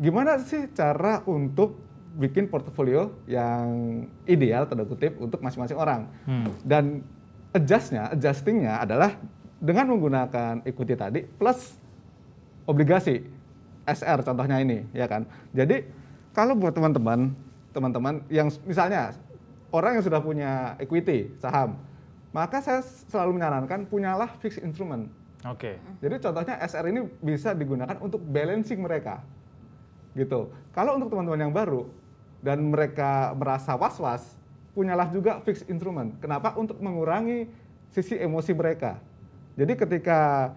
gimana 0.00 0.40
sih 0.40 0.72
cara 0.72 1.20
untuk 1.28 1.76
bikin 2.18 2.48
portofolio 2.48 3.14
yang 3.28 3.68
ideal 4.24 4.64
tanda 4.66 4.88
kutip 4.88 5.20
untuk 5.20 5.44
masing-masing 5.44 5.76
orang? 5.76 6.08
Hmm. 6.24 6.48
Dan 6.64 7.04
adjustnya, 7.52 8.10
adjustingnya 8.16 8.80
adalah 8.82 9.14
dengan 9.58 9.92
menggunakan 9.92 10.64
equity 10.64 10.94
tadi 10.96 11.20
plus 11.26 11.76
obligasi. 12.64 13.37
SR 13.88 14.20
contohnya 14.20 14.60
ini, 14.60 14.84
ya 14.92 15.08
kan. 15.08 15.24
Jadi 15.56 15.88
kalau 16.36 16.52
buat 16.52 16.76
teman-teman, 16.76 17.32
teman-teman 17.72 18.20
yang 18.28 18.52
misalnya 18.68 19.16
orang 19.72 19.98
yang 19.98 20.04
sudah 20.04 20.20
punya 20.20 20.76
equity 20.76 21.32
saham, 21.40 21.80
maka 22.36 22.60
saya 22.60 22.84
selalu 23.08 23.40
menyarankan 23.40 23.88
punyalah 23.88 24.28
fixed 24.38 24.60
instrument. 24.60 25.08
Oke. 25.48 25.80
Okay. 25.80 26.04
Jadi 26.04 26.14
contohnya 26.20 26.54
SR 26.60 26.92
ini 26.92 27.00
bisa 27.24 27.56
digunakan 27.56 27.96
untuk 28.04 28.20
balancing 28.20 28.84
mereka, 28.84 29.24
gitu. 30.12 30.52
Kalau 30.76 31.00
untuk 31.00 31.08
teman-teman 31.14 31.48
yang 31.48 31.54
baru 31.54 31.88
dan 32.44 32.62
mereka 32.68 33.32
merasa 33.34 33.74
was-was, 33.74 34.36
punyalah 34.76 35.10
juga 35.10 35.40
fixed 35.42 35.66
instrument. 35.66 36.14
Kenapa? 36.22 36.54
Untuk 36.54 36.78
mengurangi 36.78 37.50
sisi 37.90 38.14
emosi 38.14 38.52
mereka. 38.52 39.00
Jadi 39.58 39.74
ketika 39.74 40.52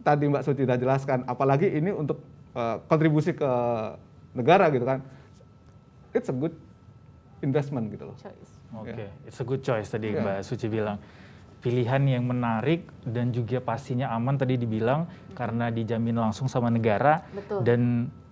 tadi 0.00 0.24
Mbak 0.24 0.44
Suci 0.44 0.64
sudah 0.64 0.80
jelaskan, 0.80 1.24
apalagi 1.28 1.68
ini 1.68 1.92
untuk 1.92 2.24
uh, 2.56 2.80
kontribusi 2.86 3.36
ke 3.36 3.50
negara 4.32 4.72
gitu 4.72 4.84
kan 4.88 5.04
it's 6.12 6.28
a 6.28 6.36
good 6.36 6.54
investment 7.42 7.90
gitu 7.90 8.12
loh. 8.12 8.16
Oke, 8.72 8.88
okay. 8.88 9.04
yeah. 9.10 9.28
it's 9.28 9.40
a 9.42 9.46
good 9.46 9.60
choice 9.60 9.90
tadi 9.90 10.14
yeah. 10.14 10.22
Mbak 10.22 10.38
Suci 10.46 10.68
bilang. 10.70 10.96
Pilihan 11.62 12.02
yang 12.18 12.26
menarik 12.26 12.90
dan 13.06 13.30
juga 13.30 13.62
pastinya 13.62 14.10
aman 14.10 14.34
tadi 14.34 14.58
dibilang 14.58 15.06
karena 15.30 15.70
dijamin 15.70 16.18
langsung 16.18 16.50
sama 16.50 16.66
negara 16.74 17.22
Betul. 17.30 17.62
dan 17.62 17.80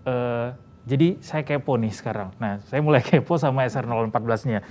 uh, 0.03 0.51
jadi 0.83 1.15
saya 1.23 1.47
kepo 1.47 1.79
nih 1.79 1.95
sekarang. 1.95 2.35
Nah, 2.43 2.59
saya 2.67 2.83
mulai 2.83 2.99
kepo 3.07 3.39
sama 3.39 3.63
SR 3.71 3.87
014-nya. 3.87 4.67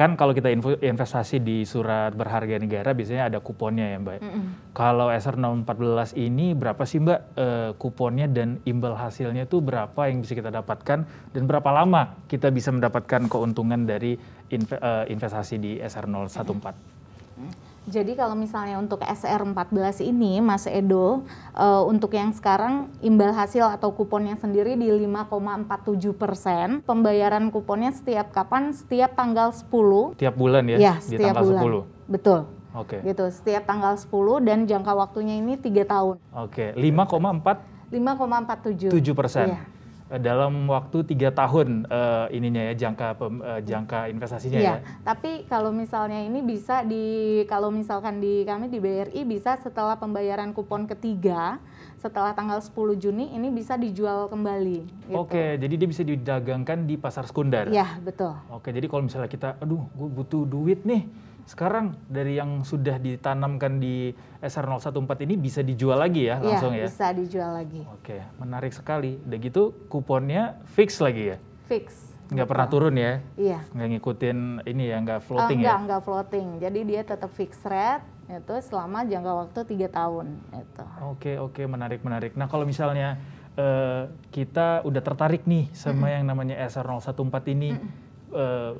Kan 0.00 0.16
kalau 0.16 0.32
kita 0.32 0.48
investasi 0.80 1.44
di 1.44 1.68
surat 1.68 2.16
berharga 2.16 2.56
negara 2.56 2.96
biasanya 2.96 3.28
ada 3.28 3.44
kuponnya 3.44 3.84
ya 3.92 4.00
Mbak. 4.00 4.18
Mm 4.24 4.30
-mm. 4.32 4.44
Kalau 4.72 5.12
SR014 5.12 6.16
ini 6.16 6.56
berapa 6.56 6.80
sih 6.88 7.04
Mbak 7.04 7.20
uh, 7.36 7.70
kuponnya 7.76 8.24
dan 8.24 8.64
imbal 8.64 8.96
hasilnya 8.96 9.44
itu 9.44 9.60
berapa 9.60 10.08
yang 10.08 10.24
bisa 10.24 10.32
kita 10.32 10.48
dapatkan 10.48 11.04
dan 11.04 11.42
berapa 11.44 11.68
lama 11.68 12.16
kita 12.32 12.48
bisa 12.48 12.72
mendapatkan 12.72 13.28
keuntungan 13.28 13.84
dari 13.84 14.16
inv 14.48 14.72
uh, 14.72 15.04
investasi 15.04 15.60
di 15.60 15.76
SR014? 15.84 16.48
Mm 16.48 16.64
-hmm. 16.64 17.69
Jadi 17.90 18.14
kalau 18.14 18.38
misalnya 18.38 18.78
untuk 18.78 19.02
SR14 19.02 20.06
ini 20.06 20.38
Mas 20.38 20.70
Edo 20.70 21.26
uh, 21.58 21.82
untuk 21.82 22.14
yang 22.14 22.30
sekarang 22.30 22.86
imbal 23.02 23.34
hasil 23.34 23.66
atau 23.66 23.90
kuponnya 23.90 24.38
sendiri 24.38 24.78
di 24.78 24.86
5,47 24.86 26.14
persen. 26.14 26.66
Pembayaran 26.86 27.50
kuponnya 27.50 27.90
setiap 27.90 28.30
kapan? 28.30 28.70
Setiap 28.70 29.18
tanggal 29.18 29.50
10. 29.50 29.66
Tiap 30.14 30.34
bulan 30.38 30.70
ya? 30.70 30.78
Ya, 30.78 30.94
setiap 31.02 31.18
di 31.18 31.24
tanggal 31.26 31.44
bulan. 31.50 31.62
10. 32.06 32.14
Betul. 32.14 32.40
Oke. 32.70 33.02
Okay. 33.02 33.10
Gitu, 33.10 33.24
setiap 33.34 33.66
tanggal 33.66 33.98
10 33.98 34.46
dan 34.46 34.58
jangka 34.70 34.92
waktunya 34.94 35.42
ini 35.42 35.58
tiga 35.58 35.82
tahun. 35.82 36.22
Oke, 36.30 36.70
okay. 36.70 36.78
5,4 36.78 37.90
5,47. 37.90 38.94
7 38.94 39.18
persen. 39.18 39.46
Iya. 39.50 39.79
Eh, 40.10 40.18
dalam 40.18 40.66
waktu 40.66 41.06
tiga 41.06 41.30
tahun 41.30 41.86
uh, 41.86 42.26
ininya 42.34 42.74
ya 42.74 42.74
jangka 42.74 43.14
pem, 43.14 43.38
uh, 43.46 43.62
jangka 43.62 44.10
investasinya 44.10 44.58
iya, 44.58 44.82
ya. 44.82 45.06
Tapi 45.06 45.46
kalau 45.46 45.70
misalnya 45.70 46.18
ini 46.26 46.42
bisa 46.42 46.82
di 46.82 47.46
kalau 47.46 47.70
misalkan 47.70 48.18
di 48.18 48.42
kami 48.42 48.66
di 48.66 48.82
BRI 48.82 49.22
bisa 49.22 49.54
setelah 49.62 49.94
pembayaran 49.94 50.50
kupon 50.50 50.90
ketiga 50.90 51.62
setelah 52.02 52.34
tanggal 52.34 52.58
10 52.58 52.74
Juni 52.98 53.30
ini 53.30 53.54
bisa 53.54 53.78
dijual 53.78 54.26
kembali. 54.26 54.78
Gitu. 55.06 55.14
Oke, 55.14 55.54
jadi 55.62 55.74
dia 55.78 55.86
bisa 55.86 56.02
didagangkan 56.02 56.90
di 56.90 56.98
pasar 56.98 57.30
sekunder. 57.30 57.70
Iya 57.70 58.02
betul. 58.02 58.34
Oke, 58.50 58.74
jadi 58.74 58.90
kalau 58.90 59.06
misalnya 59.06 59.30
kita, 59.30 59.62
aduh, 59.62 59.86
gue 59.94 60.08
butuh 60.10 60.42
duit 60.42 60.82
nih 60.82 61.06
sekarang 61.46 61.96
dari 62.08 62.36
yang 62.36 62.64
sudah 62.64 62.96
ditanamkan 63.00 63.80
di 63.80 64.12
SR014 64.40 65.24
ini 65.28 65.34
bisa 65.36 65.60
dijual 65.60 66.00
lagi 66.00 66.28
ya 66.28 66.40
langsung 66.40 66.72
ya? 66.72 66.88
bisa 66.88 67.12
dijual 67.12 67.50
lagi. 67.56 67.82
Oke, 67.92 68.24
menarik 68.40 68.72
sekali. 68.72 69.20
Udah 69.20 69.38
gitu 69.38 69.62
kuponnya 69.92 70.60
fix 70.76 70.98
lagi 71.00 71.34
ya? 71.34 71.36
Fix. 71.68 72.10
Nggak 72.30 72.48
pernah 72.48 72.66
turun 72.70 72.94
ya? 72.94 73.20
Iya. 73.34 73.58
Nggak 73.74 73.88
ngikutin 73.96 74.38
ini 74.64 74.84
ya, 74.86 74.96
nggak 75.02 75.20
floating 75.26 75.58
uh, 75.58 75.62
enggak, 75.66 75.78
ya? 75.78 75.84
Nggak, 75.84 76.00
floating. 76.06 76.48
Jadi 76.62 76.80
dia 76.86 77.02
tetap 77.02 77.30
fix 77.34 77.52
rate 77.66 78.06
itu 78.30 78.54
selama 78.62 79.02
jangka 79.02 79.32
waktu 79.34 79.60
tiga 79.66 79.88
tahun. 79.90 80.38
Itu. 80.54 80.84
Oke, 81.10 81.32
oke, 81.42 81.62
menarik, 81.66 82.00
menarik. 82.06 82.38
Nah 82.38 82.46
kalau 82.46 82.62
misalnya 82.62 83.18
uh, 83.58 84.06
kita 84.30 84.86
udah 84.86 85.02
tertarik 85.02 85.42
nih 85.44 85.66
sama 85.74 86.06
mm 86.06 86.14
yang 86.14 86.24
namanya 86.30 86.56
SR014 86.70 87.44
ini, 87.50 87.70
mm 87.74 87.88
uh, 88.34 88.72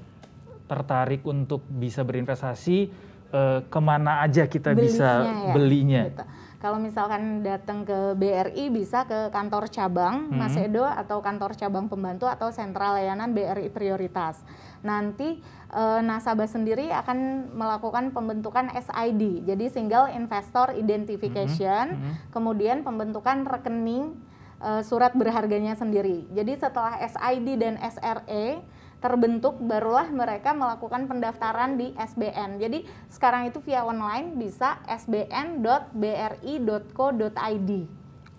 tertarik 0.70 1.26
untuk 1.26 1.66
bisa 1.66 2.06
berinvestasi, 2.06 2.78
uh, 3.34 3.66
ke 3.66 3.80
mana 3.82 4.22
aja 4.22 4.46
kita 4.46 4.70
belinya 4.70 4.86
bisa 4.86 5.10
ya? 5.26 5.52
belinya? 5.54 6.02
Gitu. 6.06 6.24
Kalau 6.60 6.76
misalkan 6.76 7.40
datang 7.40 7.88
ke 7.88 8.12
BRI 8.20 8.68
bisa 8.68 9.08
ke 9.08 9.32
kantor 9.32 9.72
cabang 9.72 10.28
hmm. 10.28 10.36
Mas 10.36 10.52
Edo 10.60 10.84
atau 10.84 11.24
kantor 11.24 11.56
cabang 11.56 11.88
pembantu 11.88 12.28
atau 12.28 12.52
sentral 12.52 13.00
layanan 13.00 13.32
BRI 13.32 13.72
prioritas. 13.72 14.44
Nanti 14.84 15.40
e, 15.72 15.82
nasabah 16.04 16.44
sendiri 16.44 16.92
akan 16.92 17.48
melakukan 17.56 18.12
pembentukan 18.12 18.68
SID, 18.76 19.48
jadi 19.48 19.72
Single 19.72 20.12
Investor 20.12 20.76
Identification, 20.76 21.96
hmm. 21.96 22.00
Hmm. 22.04 22.14
kemudian 22.28 22.84
pembentukan 22.84 23.48
rekening 23.48 24.20
e, 24.60 24.84
surat 24.84 25.16
berharganya 25.16 25.72
sendiri. 25.80 26.28
Jadi 26.28 26.60
setelah 26.60 27.00
SID 27.00 27.56
dan 27.56 27.80
SRE 27.80 28.60
terbentuk 29.00 29.56
barulah 29.58 30.06
mereka 30.12 30.52
melakukan 30.52 31.08
pendaftaran 31.08 31.80
di 31.80 31.96
SBN. 31.96 32.60
Jadi 32.60 32.84
sekarang 33.08 33.48
itu 33.48 33.58
via 33.64 33.82
online 33.82 34.36
bisa 34.36 34.76
sbn.bri.co.id. 34.86 35.60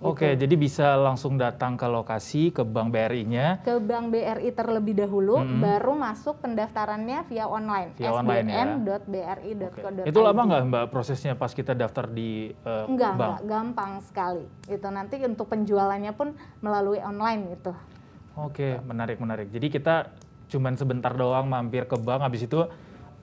Oke, 0.01 0.33
gitu. 0.33 0.41
jadi 0.45 0.55
bisa 0.57 0.97
langsung 0.97 1.37
datang 1.37 1.77
ke 1.77 1.85
lokasi 1.85 2.49
ke 2.49 2.65
Bank 2.65 2.89
BRI-nya. 2.89 3.61
Ke 3.61 3.77
Bank 3.77 4.09
BRI 4.09 4.49
terlebih 4.49 4.97
dahulu, 4.97 5.45
hmm. 5.45 5.61
baru 5.61 5.93
masuk 5.93 6.41
pendaftarannya 6.41 7.21
via 7.29 7.45
online. 7.45 7.93
Via 8.01 8.09
online 8.09 8.49
ya. 8.49 8.65
sbn.bri.co.id. 8.65 10.09
Itu 10.09 10.19
lama 10.25 10.41
nggak 10.41 10.61
Mbak 10.73 10.85
prosesnya 10.89 11.37
pas 11.37 11.53
kita 11.53 11.77
daftar 11.77 12.09
di 12.09 12.49
uh, 12.65 12.89
enggak, 12.89 13.13
bank? 13.13 13.29
Enggak, 13.29 13.41
gampang 13.45 13.91
sekali. 14.01 14.45
Itu 14.65 14.89
nanti 14.89 15.21
untuk 15.21 15.45
penjualannya 15.53 16.13
pun 16.17 16.33
melalui 16.65 16.97
online 16.97 17.61
itu. 17.61 17.73
Oke, 18.41 18.81
menarik 18.81 19.21
menarik. 19.21 19.53
Jadi 19.53 19.67
kita 19.69 20.09
cuman 20.51 20.75
sebentar 20.75 21.15
doang 21.15 21.47
mampir 21.47 21.87
ke 21.87 21.95
bank 21.95 22.27
habis 22.27 22.43
itu 22.43 22.67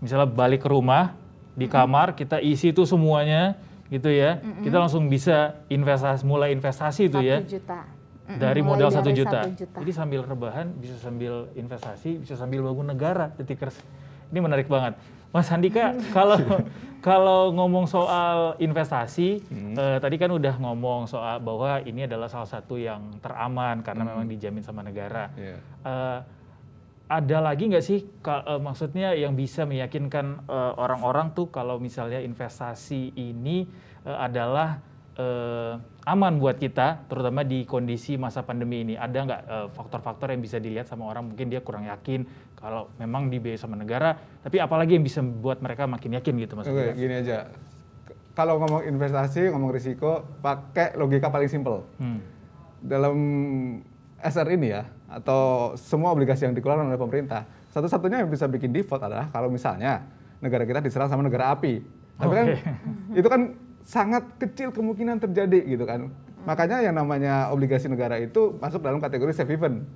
misalnya 0.01 0.25
balik 0.25 0.65
ke 0.65 0.69
rumah 0.73 1.13
di 1.53 1.69
kamar 1.69 2.17
kita 2.17 2.41
isi 2.41 2.73
itu 2.73 2.89
semuanya 2.89 3.61
gitu 3.93 4.09
ya 4.09 4.41
mm-hmm. 4.41 4.65
kita 4.65 4.77
langsung 4.81 5.13
bisa 5.13 5.61
investasi 5.69 6.25
mulai 6.25 6.57
investasi 6.57 7.13
itu 7.13 7.21
ya 7.21 7.45
juta. 7.45 7.85
Mm-hmm. 7.85 8.39
dari 8.41 8.61
modal 8.65 8.89
satu 8.89 9.11
juta. 9.13 9.45
juta 9.49 9.77
jadi 9.81 9.93
sambil 9.93 10.21
rebahan 10.25 10.73
bisa 10.77 10.97
sambil 10.97 11.53
investasi 11.53 12.21
bisa 12.21 12.37
sambil 12.37 12.65
bangun 12.65 12.89
negara 12.89 13.33
detikers 13.37 13.77
ini 14.33 14.39
menarik 14.41 14.69
banget 14.69 14.97
Mas 15.29 15.49
Handika 15.53 15.93
kalau 16.17 16.41
kalau 17.05 17.53
ngomong 17.53 17.85
soal 17.85 18.57
investasi 18.59 19.45
hmm. 19.45 19.75
eh, 19.77 19.99
tadi 20.01 20.17
kan 20.19 20.33
udah 20.33 20.55
ngomong 20.57 21.07
soal 21.07 21.39
bahwa 21.41 21.81
ini 21.85 22.09
adalah 22.09 22.27
salah 22.27 22.49
satu 22.49 22.75
yang 22.81 23.21
teraman 23.21 23.85
karena 23.85 24.03
hmm. 24.05 24.11
memang 24.15 24.27
dijamin 24.29 24.63
sama 24.65 24.81
negara 24.83 25.31
yeah. 25.37 25.57
Iya. 25.57 25.89
eh, 25.89 26.19
ada 27.09 27.41
lagi 27.41 27.73
nggak 27.73 27.85
sih 27.85 28.05
ka, 28.21 28.45
uh, 28.45 28.61
maksudnya 28.61 29.17
yang 29.17 29.33
bisa 29.33 29.65
meyakinkan 29.65 30.45
uh, 30.45 30.77
orang-orang 30.77 31.33
tuh 31.33 31.49
kalau 31.49 31.81
misalnya 31.81 32.21
investasi 32.21 33.17
ini 33.17 33.65
uh, 34.05 34.21
adalah 34.21 34.85
uh, 35.17 35.81
aman 36.05 36.37
buat 36.37 36.61
kita 36.61 37.09
terutama 37.09 37.49
di 37.49 37.65
kondisi 37.65 38.21
masa 38.21 38.45
pandemi 38.45 38.85
ini? 38.85 38.95
Ada 38.95 39.19
nggak 39.25 39.43
uh, 39.49 39.69
faktor-faktor 39.73 40.37
yang 40.37 40.45
bisa 40.45 40.61
dilihat 40.61 40.85
sama 40.85 41.09
orang? 41.09 41.33
Mungkin 41.33 41.49
dia 41.49 41.65
kurang 41.65 41.89
yakin 41.89 42.29
kalau 42.61 42.93
memang 43.01 43.33
dibiayai 43.33 43.57
sama 43.57 43.81
negara 43.81 44.13
tapi 44.45 44.61
apalagi 44.61 45.01
yang 45.01 45.05
bisa 45.07 45.25
membuat 45.25 45.65
mereka 45.65 45.89
makin 45.89 46.21
yakin 46.21 46.35
gitu 46.45 46.61
maksudnya 46.61 46.93
Oke, 46.93 47.01
gini 47.01 47.15
aja. 47.25 47.49
Kalau 48.37 48.61
ngomong 48.63 48.87
investasi 48.87 49.51
ngomong 49.51 49.75
risiko 49.75 50.23
pakai 50.45 50.95
logika 50.95 51.33
paling 51.33 51.51
simpel. 51.51 51.89
Hmm. 51.99 52.21
dalam 52.79 53.19
SR 54.19 54.49
ini 54.55 54.75
ya 54.75 54.83
atau 55.09 55.73
semua 55.79 56.13
obligasi 56.13 56.45
yang 56.45 56.55
dikeluarkan 56.55 56.91
oleh 56.91 57.01
pemerintah. 57.01 57.47
Satu-satunya 57.71 58.25
yang 58.25 58.31
bisa 58.31 58.51
bikin 58.51 58.75
default 58.75 59.01
adalah 59.01 59.31
kalau 59.31 59.49
misalnya 59.49 60.05
negara 60.43 60.67
kita 60.67 60.83
diserang 60.83 61.09
sama 61.09 61.23
negara 61.23 61.55
api. 61.55 61.81
Tapi 62.19 62.35
okay. 62.35 62.39
kan 62.39 62.47
itu 63.21 63.29
kan 63.31 63.41
sangat 63.87 64.25
kecil 64.37 64.75
kemungkinan 64.75 65.23
terjadi 65.23 65.65
gitu 65.65 65.85
kan. 65.87 66.11
Makanya 66.45 66.83
yang 66.83 66.95
namanya 66.97 67.49
obligasi 67.55 67.87
negara 67.87 68.19
itu 68.19 68.59
masuk 68.59 68.83
dalam 68.83 68.99
kategori 68.99 69.33
safe 69.33 69.55
haven. 69.55 69.87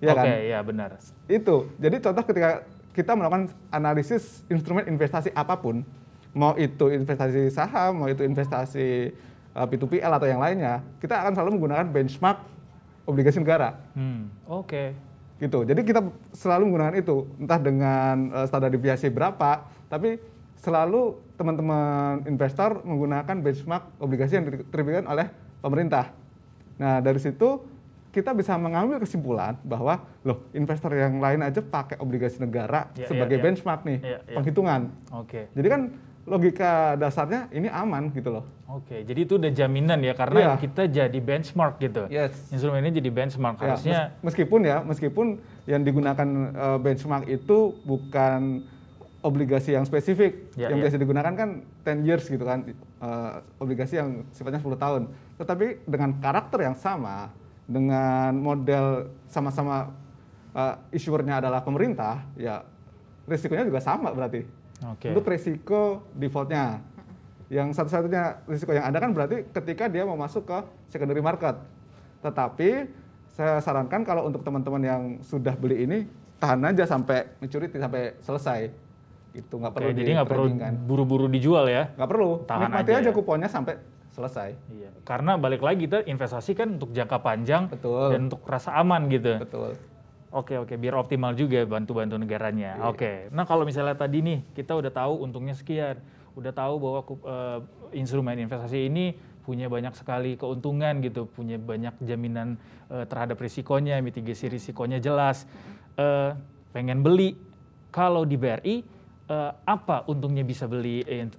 Ya 0.00 0.12
okay, 0.12 0.16
kan 0.16 0.26
iya 0.44 0.58
benar. 0.64 0.90
Itu. 1.28 1.68
Jadi 1.80 1.96
contoh 2.00 2.24
ketika 2.24 2.64
kita 2.94 3.12
melakukan 3.14 3.52
analisis 3.70 4.42
instrumen 4.50 4.84
investasi 4.88 5.30
apa 5.32 5.56
pun 5.56 5.86
mau 6.34 6.54
itu 6.58 6.90
investasi 6.90 7.50
saham 7.50 8.02
mau 8.02 8.08
itu 8.10 8.22
investasi 8.22 9.14
uh, 9.54 9.66
P2PL 9.66 10.10
atau 10.14 10.28
yang 10.30 10.42
lainnya 10.42 10.82
kita 11.02 11.18
akan 11.18 11.34
selalu 11.34 11.58
menggunakan 11.58 11.86
benchmark 11.90 12.38
obligasi 13.10 13.42
negara. 13.42 13.76
Hmm, 13.98 14.30
Oke. 14.46 14.70
Okay. 14.70 14.88
Gitu. 15.42 15.58
Jadi 15.66 15.80
kita 15.82 16.00
selalu 16.36 16.70
menggunakan 16.70 16.94
itu, 17.00 17.26
entah 17.40 17.58
dengan 17.58 18.14
uh, 18.30 18.46
standar 18.46 18.70
deviasi 18.70 19.10
berapa, 19.10 19.66
tapi 19.90 20.20
selalu 20.60 21.16
teman-teman 21.40 22.28
investor 22.28 22.84
menggunakan 22.84 23.40
benchmark 23.40 23.96
obligasi 23.96 24.36
yang 24.36 24.46
diterbitkan 24.46 25.08
oleh 25.08 25.32
pemerintah. 25.64 26.12
Nah 26.76 27.00
dari 27.00 27.16
situ 27.16 27.64
kita 28.10 28.36
bisa 28.36 28.58
mengambil 28.58 29.00
kesimpulan 29.00 29.56
bahwa 29.62 30.02
loh 30.26 30.50
investor 30.52 30.92
yang 30.92 31.22
lain 31.22 31.40
aja 31.46 31.62
pakai 31.62 31.96
obligasi 32.02 32.42
negara 32.42 32.90
yeah, 32.92 33.06
sebagai 33.08 33.38
yeah, 33.38 33.44
yeah. 33.46 33.54
benchmark 33.56 33.80
nih 33.86 33.98
yeah, 34.04 34.20
yeah. 34.26 34.36
penghitungan. 34.36 34.80
Oke. 35.16 35.24
Okay. 35.24 35.44
Jadi 35.56 35.68
kan 35.70 35.80
logika 36.30 36.94
dasarnya 36.94 37.50
ini 37.50 37.66
aman 37.66 38.14
gitu 38.14 38.30
loh. 38.30 38.46
Oke, 38.70 39.02
jadi 39.02 39.26
itu 39.26 39.34
udah 39.34 39.50
jaminan 39.50 39.98
ya 39.98 40.14
karena 40.14 40.54
yeah. 40.54 40.56
kita 40.62 40.86
jadi 40.86 41.18
benchmark 41.18 41.82
gitu. 41.82 42.06
Yes. 42.06 42.30
Instrumen 42.54 42.86
ini 42.86 43.02
jadi 43.02 43.10
benchmark 43.10 43.58
yeah. 43.58 43.66
harusnya. 43.66 44.00
meskipun 44.22 44.60
ya, 44.62 44.78
meskipun 44.86 45.26
yang 45.66 45.82
digunakan 45.82 46.28
uh, 46.54 46.78
benchmark 46.78 47.26
itu 47.26 47.74
bukan 47.82 48.62
obligasi 49.26 49.74
yang 49.74 49.82
spesifik. 49.82 50.54
Yeah, 50.54 50.70
yang 50.70 50.78
yeah. 50.78 50.86
biasa 50.86 51.02
digunakan 51.02 51.32
kan 51.34 51.48
10 51.82 52.06
years 52.06 52.24
gitu 52.30 52.46
kan, 52.46 52.62
uh, 53.02 53.42
obligasi 53.58 53.98
yang 53.98 54.22
sifatnya 54.30 54.62
10 54.62 54.78
tahun. 54.78 55.02
Tetapi 55.34 55.90
dengan 55.90 56.14
karakter 56.22 56.62
yang 56.62 56.78
sama, 56.78 57.34
dengan 57.66 58.38
model 58.38 59.10
sama-sama 59.26 59.90
uh, 60.54 60.78
issuernya 60.94 61.42
adalah 61.42 61.66
pemerintah, 61.66 62.22
ya 62.38 62.62
risikonya 63.26 63.66
juga 63.66 63.82
sama 63.82 64.14
berarti 64.14 64.59
okay. 64.84 65.12
untuk 65.12 65.26
risiko 65.28 66.04
defaultnya. 66.16 66.80
Yang 67.50 67.82
satu-satunya 67.82 68.46
risiko 68.46 68.70
yang 68.70 68.86
ada 68.86 69.02
kan 69.02 69.10
berarti 69.10 69.42
ketika 69.50 69.90
dia 69.90 70.06
mau 70.06 70.14
masuk 70.14 70.46
ke 70.46 70.58
secondary 70.86 71.18
market. 71.18 71.58
Tetapi 72.22 72.86
saya 73.34 73.58
sarankan 73.58 74.06
kalau 74.06 74.28
untuk 74.28 74.46
teman-teman 74.46 74.82
yang 74.82 75.02
sudah 75.24 75.54
beli 75.58 75.82
ini 75.82 75.98
tahan 76.38 76.62
aja 76.62 76.86
sampai 76.86 77.26
maturity 77.42 77.76
sampai 77.76 78.14
selesai. 78.22 78.70
Gitu 79.30 79.54
nggak 79.58 79.74
perlu 79.74 79.90
jadi 79.94 80.10
nggak 80.22 80.28
perlu 80.30 80.46
buru-buru 80.86 81.26
dijual 81.26 81.66
ya. 81.66 81.90
Nggak 81.98 82.10
perlu. 82.10 82.30
Tahan 82.46 82.70
Nikmati 82.70 82.90
aja 82.90 82.98
aja, 83.02 83.10
ya. 83.10 83.14
kuponnya 83.14 83.48
sampai 83.50 83.74
selesai. 84.14 84.50
Iya. 84.70 84.90
Karena 85.06 85.38
balik 85.38 85.62
lagi 85.62 85.86
kita 85.86 86.02
investasi 86.06 86.54
kan 86.58 86.78
untuk 86.78 86.90
jangka 86.90 87.18
panjang 87.22 87.70
Betul. 87.70 88.14
dan 88.14 88.20
untuk 88.30 88.42
rasa 88.46 88.74
aman 88.78 89.06
gitu. 89.10 89.38
Betul. 89.38 89.74
Oke 90.30 90.54
oke 90.54 90.78
biar 90.78 90.94
optimal 90.94 91.34
juga 91.34 91.58
bantu-bantu 91.66 92.14
negaranya. 92.14 92.78
Iya. 92.78 92.86
Oke. 92.86 93.12
Nah 93.34 93.42
kalau 93.42 93.66
misalnya 93.66 93.98
tadi 93.98 94.22
nih 94.22 94.38
kita 94.54 94.78
udah 94.78 94.92
tahu 94.94 95.26
untungnya 95.26 95.58
sekian, 95.58 95.98
udah 96.38 96.52
tahu 96.54 96.74
bahwa 96.78 97.00
eh, 97.02 97.58
instrumen 97.98 98.38
investasi 98.38 98.86
ini 98.86 99.18
punya 99.42 99.66
banyak 99.66 99.90
sekali 99.98 100.38
keuntungan 100.38 101.02
gitu, 101.02 101.26
punya 101.26 101.58
banyak 101.58 101.98
jaminan 102.06 102.54
eh, 102.94 103.02
terhadap 103.10 103.42
risikonya, 103.42 103.98
mitigasi 103.98 104.46
risikonya 104.46 105.02
jelas. 105.02 105.50
Eh, 105.98 106.30
pengen 106.70 107.02
beli 107.02 107.34
kalau 107.90 108.22
di 108.22 108.38
BRI 108.38 108.86
eh, 109.30 109.52
apa 109.62 110.02
untungnya 110.10 110.42
bisa 110.42 110.66
beli 110.66 111.06
eh, 111.06 111.30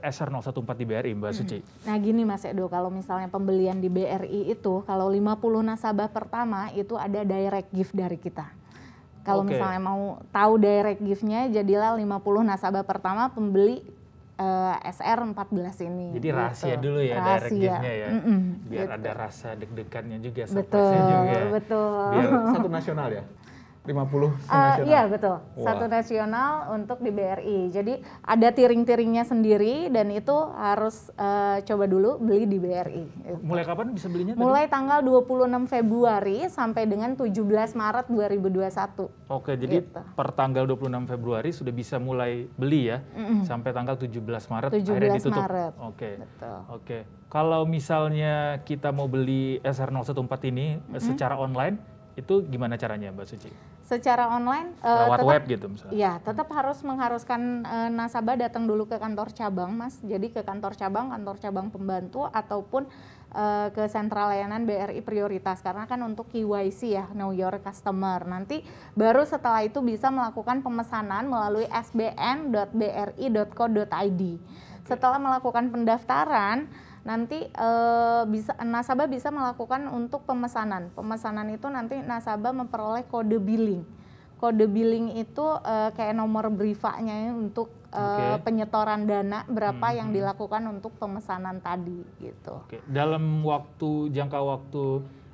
SR014 0.00 0.54
di 0.78 0.84
BRI 0.86 1.12
Mbak 1.18 1.32
Suci? 1.34 1.58
Nah 1.84 1.96
gini 1.98 2.22
Mas 2.22 2.46
Edo, 2.46 2.70
kalau 2.70 2.88
misalnya 2.88 3.26
pembelian 3.26 3.82
di 3.82 3.90
BRI 3.90 4.48
itu, 4.48 4.86
kalau 4.86 5.10
50 5.10 5.34
nasabah 5.66 6.08
pertama 6.08 6.70
itu 6.72 6.94
ada 6.94 7.26
direct 7.26 7.74
gift 7.74 7.92
dari 7.92 8.16
kita. 8.16 8.46
Kalau 9.20 9.44
Oke. 9.44 9.52
misalnya 9.52 9.80
mau 9.82 10.00
tahu 10.32 10.56
direct 10.56 11.02
gift-nya, 11.02 11.50
jadilah 11.52 11.92
50 11.92 12.08
nasabah 12.40 12.86
pertama 12.86 13.28
pembeli 13.28 13.84
eh, 14.40 14.74
SR14 14.96 15.44
ini. 15.84 16.16
Jadi 16.16 16.28
gitu. 16.30 16.38
rahasia 16.38 16.76
dulu 16.80 17.00
ya 17.04 17.16
direct 17.18 17.28
Rahasia. 17.52 17.60
gift-nya 17.60 17.92
ya. 17.92 18.08
Mm-mm, 18.16 18.40
Biar 18.64 18.86
gitu. 18.88 18.96
ada 18.96 19.10
rasa 19.12 19.48
deg-degannya 19.58 20.18
juga, 20.22 20.42
Betul, 20.48 20.56
surprise-nya 20.56 21.02
juga. 21.12 21.38
betul. 21.52 21.90
Biar 22.14 22.28
satu 22.56 22.68
nasional 22.70 23.08
ya. 23.12 23.24
50 23.82 23.96
Eh, 24.28 24.32
nasional. 24.44 24.84
iya 24.84 25.02
betul, 25.04 25.36
Wah. 25.40 25.64
satu 25.64 25.84
nasional 25.86 26.50
untuk 26.70 27.00
di 27.00 27.08
BRI. 27.08 27.58
Jadi 27.70 27.94
ada 28.20 28.48
tiring-tiringnya 28.48 29.24
sendiri 29.24 29.88
dan 29.88 30.10
itu 30.10 30.30
harus 30.54 31.08
eh, 31.12 31.64
coba 31.64 31.84
dulu 31.84 32.20
beli 32.20 32.44
di 32.44 32.56
BRI. 32.56 33.04
gitu. 33.08 33.40
Mulai 33.40 33.64
kapan 33.64 33.90
bisa 33.90 34.06
belinya? 34.06 34.32
tadi? 34.32 34.42
Mulai 34.42 34.64
tanggal 34.66 35.00
26 35.00 35.64
Februari 35.66 36.44
sampai 36.46 36.84
dengan 36.84 37.16
17 37.16 37.40
Maret 37.72 38.06
2021. 38.06 39.08
Oke, 39.26 39.56
jadi 39.56 39.80
Gitu. 39.80 40.00
per 40.12 40.28
tanggal 40.30 40.64
26 40.66 40.76
Februari 41.06 41.50
sudah 41.50 41.72
bisa 41.72 41.96
mulai 41.96 42.52
beli 42.52 42.82
ya, 42.86 43.00
sampai 43.42 43.72
tanggal 43.72 43.96
17 43.96 44.20
Maret 44.46 44.70
17 44.70 44.92
akhirnya 44.92 45.16
ditutup. 45.16 45.40
Maret. 45.40 45.72
Oke, 45.80 46.10
Betul. 46.18 46.58
oke. 46.70 46.98
Kalau 47.28 47.62
misalnya 47.64 48.34
kita 48.60 48.90
mau 48.90 49.06
beli 49.06 49.56
SR014 49.62 50.12
ini 50.44 50.66
eh, 50.76 51.00
secara 51.00 51.34
online, 51.34 51.78
itu 52.18 52.42
gimana 52.46 52.74
caranya, 52.74 53.14
Mbak 53.14 53.26
Suci? 53.26 53.50
Secara 53.86 54.30
online 54.30 54.70
eh, 54.86 54.86
Lewat 54.86 55.18
tetap 55.18 55.26
web 55.26 55.42
gitu 55.50 55.66
misalnya? 55.66 55.92
Iya, 55.94 56.22
tetap 56.22 56.46
harus 56.54 56.78
mengharuskan 56.86 57.66
eh, 57.66 57.90
nasabah 57.90 58.38
datang 58.38 58.66
dulu 58.70 58.86
ke 58.86 58.98
kantor 58.98 59.34
cabang, 59.34 59.74
Mas. 59.74 59.98
Jadi 60.02 60.30
ke 60.30 60.46
kantor 60.46 60.78
cabang, 60.78 61.10
kantor 61.10 61.36
cabang 61.42 61.74
pembantu 61.74 62.26
ataupun 62.30 62.86
eh, 63.34 63.68
ke 63.74 63.90
sentral 63.90 64.30
layanan 64.30 64.62
BRI 64.62 65.02
prioritas 65.02 65.58
karena 65.62 65.90
kan 65.90 65.98
untuk 66.06 66.30
KYC 66.30 66.80
ya, 66.94 67.10
know 67.18 67.34
your 67.34 67.58
customer. 67.58 68.22
Nanti 68.22 68.62
baru 68.94 69.26
setelah 69.26 69.66
itu 69.66 69.82
bisa 69.82 70.06
melakukan 70.10 70.62
pemesanan 70.62 71.26
melalui 71.26 71.66
sbn.bri.co.id. 71.66 72.72
Setelah 74.86 75.18
melakukan 75.22 75.70
pendaftaran, 75.70 76.66
nanti 77.02 77.48
eh, 77.48 78.22
bisa 78.28 78.52
nasabah 78.60 79.08
bisa 79.08 79.32
melakukan 79.32 79.88
untuk 79.88 80.24
pemesanan. 80.28 80.92
Pemesanan 80.92 81.48
itu 81.48 81.66
nanti 81.66 81.98
nasabah 82.00 82.52
memperoleh 82.52 83.08
kode 83.08 83.40
billing. 83.40 83.82
Kode 84.36 84.64
billing 84.68 85.16
itu 85.16 85.46
eh, 85.64 85.90
kayak 85.92 86.16
nomor 86.16 86.48
brivanya 86.48 87.32
untuk 87.32 87.72
eh, 87.92 88.36
Oke. 88.36 88.44
penyetoran 88.44 89.04
dana 89.04 89.44
berapa 89.48 89.92
Hmm, 89.92 89.96
yang 89.96 90.08
dilakukan 90.12 90.62
untuk 90.68 90.96
pemesanan 90.96 91.60
tadi 91.60 92.04
gitu. 92.20 92.60
Oke, 92.64 92.80
dalam 92.84 93.44
waktu 93.44 94.12
jangka 94.12 94.40
waktu 94.40 94.84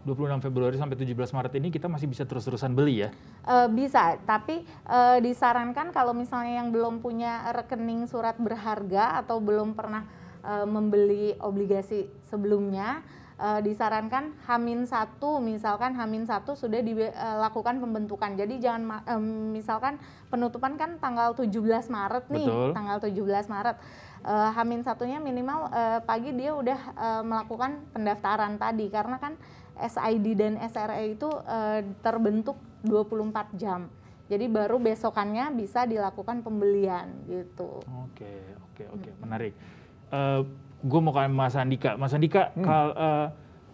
26 0.07 0.38
Februari 0.38 0.79
sampai 0.79 0.94
17 0.94 1.35
Maret 1.35 1.52
ini 1.59 1.68
kita 1.74 1.90
masih 1.90 2.07
bisa 2.07 2.22
terus-terusan 2.22 2.70
beli 2.74 3.02
ya? 3.02 3.11
Eh, 3.42 3.68
bisa, 3.70 4.18
tapi 4.22 4.62
eh, 4.66 5.18
disarankan 5.18 5.90
kalau 5.90 6.14
misalnya 6.14 6.62
yang 6.62 6.70
belum 6.70 6.98
punya 6.98 7.50
rekening 7.50 8.07
surat 8.07 8.38
berharga 8.38 9.18
atau 9.18 9.42
belum 9.42 9.74
pernah 9.74 10.07
eh, 10.46 10.66
membeli 10.66 11.35
obligasi 11.42 12.06
sebelumnya, 12.22 13.02
eh, 13.37 13.61
disarankan 13.61 14.30
Hamin 14.46 14.87
satu, 14.87 15.42
misalkan 15.42 15.92
Hamin 15.92 16.24
satu 16.24 16.54
sudah 16.54 16.78
dilakukan 16.78 17.82
pembentukan. 17.82 18.38
Jadi 18.38 18.62
jangan 18.62 18.82
ma- 18.87 19.04
em, 19.04 19.50
misalkan 19.50 19.98
penutupan 20.30 20.78
kan 20.78 20.96
tanggal 20.96 21.35
17 21.35 21.90
Maret 21.90 22.30
nih, 22.30 22.46
Betul. 22.46 22.68
tanggal 22.72 22.96
17 23.02 23.46
Maret. 23.46 23.76
Eh, 24.22 24.50
Hamin 24.54 24.82
satunya 24.82 25.18
minimal 25.18 25.68
eh, 25.70 26.00
pagi 26.00 26.30
dia 26.32 26.54
udah 26.54 26.80
eh, 26.94 27.22
melakukan 27.22 27.82
pendaftaran 27.90 28.56
tadi 28.56 28.87
karena 28.88 29.18
kan 29.18 29.35
SID 29.76 30.26
dan 30.35 30.56
SRE 30.62 31.12
itu 31.12 31.28
eh, 31.28 31.85
terbentuk 32.00 32.56
24 32.82 33.52
jam. 33.54 33.90
Jadi 34.26 34.50
baru 34.50 34.82
besokannya 34.82 35.54
bisa 35.54 35.87
dilakukan 35.87 36.42
pembelian 36.42 37.06
gitu. 37.30 37.78
Oke, 38.02 38.42
oke, 38.72 38.82
oke, 38.90 39.11
menarik. 39.22 39.54
Gue 40.78 41.00
mau 41.00 41.10
ke 41.10 41.26
Mas 41.26 41.54
Andika. 41.54 41.94
Mas 41.94 42.12
Andika, 42.12 42.52
kal- 42.56 42.94
eh, 42.94 43.26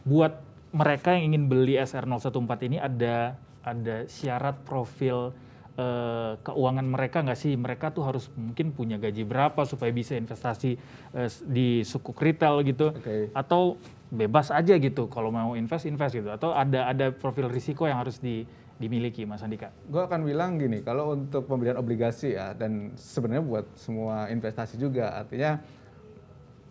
buat 0.03 0.33
mereka 0.71 1.13
yang 1.13 1.31
ingin 1.31 1.45
beli 1.47 1.77
SR014 1.77 2.33
ini 2.65 2.77
ada 2.77 3.37
ada 3.63 3.97
syarat 4.07 4.57
profil 4.63 5.31
eh, 5.73 6.33
keuangan 6.39 6.85
mereka 6.85 7.21
nggak 7.21 7.39
sih? 7.39 7.53
Mereka 7.55 7.91
tuh 7.91 8.05
harus 8.05 8.29
mungkin 8.33 8.73
punya 8.73 8.97
gaji 8.97 9.23
berapa 9.23 9.65
supaya 9.65 9.89
bisa 9.89 10.13
investasi 10.15 10.77
eh, 11.13 11.29
s- 11.29 11.41
di 11.43 11.81
sukuk 11.83 12.17
retail 12.17 12.61
gitu? 12.63 12.93
Oke. 12.93 13.33
Atau 13.33 13.77
bebas 14.09 14.49
aja 14.49 14.77
gitu 14.77 15.09
kalau 15.09 15.29
mau 15.29 15.53
invest 15.53 15.85
invest 15.85 16.13
gitu? 16.15 16.29
Atau 16.29 16.53
ada 16.53 16.87
ada 16.87 17.09
profil 17.09 17.49
risiko 17.49 17.85
yang 17.85 17.97
harus 17.97 18.17
di- 18.19 18.45
dimiliki, 18.77 19.23
Mas 19.23 19.41
Andika? 19.41 19.73
Gue 19.87 20.03
akan 20.03 20.27
bilang 20.27 20.59
gini, 20.59 20.83
kalau 20.83 21.15
untuk 21.15 21.47
pembelian 21.47 21.79
obligasi 21.79 22.35
ya, 22.35 22.51
dan 22.51 22.91
sebenarnya 22.93 23.41
buat 23.41 23.67
semua 23.73 24.27
investasi 24.27 24.75
juga, 24.75 25.15
artinya 25.15 25.63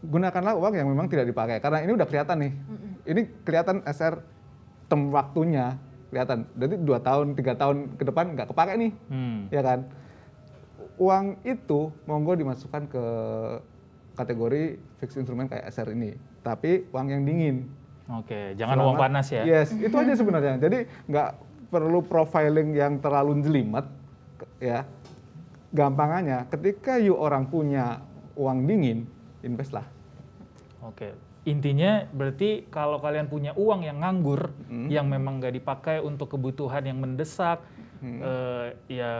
gunakanlah 0.02 0.54
uang 0.54 0.74
yang 0.74 0.88
memang 0.88 1.06
tidak 1.06 1.26
dipakai. 1.26 1.58
Karena 1.58 1.80
ini 1.80 1.94
udah 1.94 2.06
kelihatan 2.06 2.38
nih, 2.40 2.54
ini 3.06 3.22
kelihatan 3.42 3.82
SR 3.84 4.22
tem 4.86 5.02
waktunya 5.10 5.78
kelihatan. 6.10 6.44
Jadi 6.54 6.76
dua 6.78 7.00
tahun, 7.00 7.34
tiga 7.34 7.54
tahun 7.54 7.96
ke 7.96 8.04
depan 8.04 8.34
nggak 8.34 8.48
kepake 8.50 8.74
nih, 8.78 8.92
Hmm. 9.08 9.40
ya 9.48 9.62
kan? 9.62 9.80
Uang 10.98 11.40
itu 11.42 11.90
monggo 12.04 12.34
dimasukkan 12.34 12.84
ke 12.86 13.06
kategori 14.14 14.64
fixed 14.98 15.18
instrument 15.18 15.48
kayak 15.48 15.66
SR 15.66 15.92
ini, 15.92 16.14
tapi 16.42 16.86
uang 16.90 17.08
yang 17.08 17.24
dingin. 17.24 17.70
Oke, 18.12 18.54
jangan 18.54 18.76
Selama- 18.76 18.88
uang 18.90 18.98
panas 19.00 19.28
ya. 19.32 19.44
Yes, 19.44 19.72
itu 19.72 19.94
aja 19.94 20.14
sebenarnya. 20.20 20.60
Jadi 20.60 20.84
nggak 21.08 21.30
perlu 21.72 22.04
profiling 22.04 22.76
yang 22.76 23.00
terlalu 23.00 23.40
jelimet, 23.40 23.88
ya. 24.60 24.84
Gampangannya, 25.72 26.52
ketika 26.52 27.00
you 27.00 27.16
orang 27.16 27.48
punya 27.48 28.04
uang 28.36 28.68
dingin, 28.68 29.08
invest 29.42 29.74
lah. 29.74 29.86
Oke, 30.82 31.14
intinya 31.46 32.06
berarti 32.10 32.66
kalau 32.68 32.98
kalian 32.98 33.30
punya 33.30 33.54
uang 33.54 33.86
yang 33.86 34.02
nganggur, 34.02 34.50
Hmm. 34.66 34.90
yang 34.90 35.06
memang 35.06 35.38
nggak 35.38 35.54
dipakai 35.54 35.98
untuk 36.02 36.34
kebutuhan 36.34 36.82
yang 36.82 36.98
mendesak, 36.98 37.62
Hmm. 38.02 38.18
eh, 38.18 38.68
ya 38.90 39.14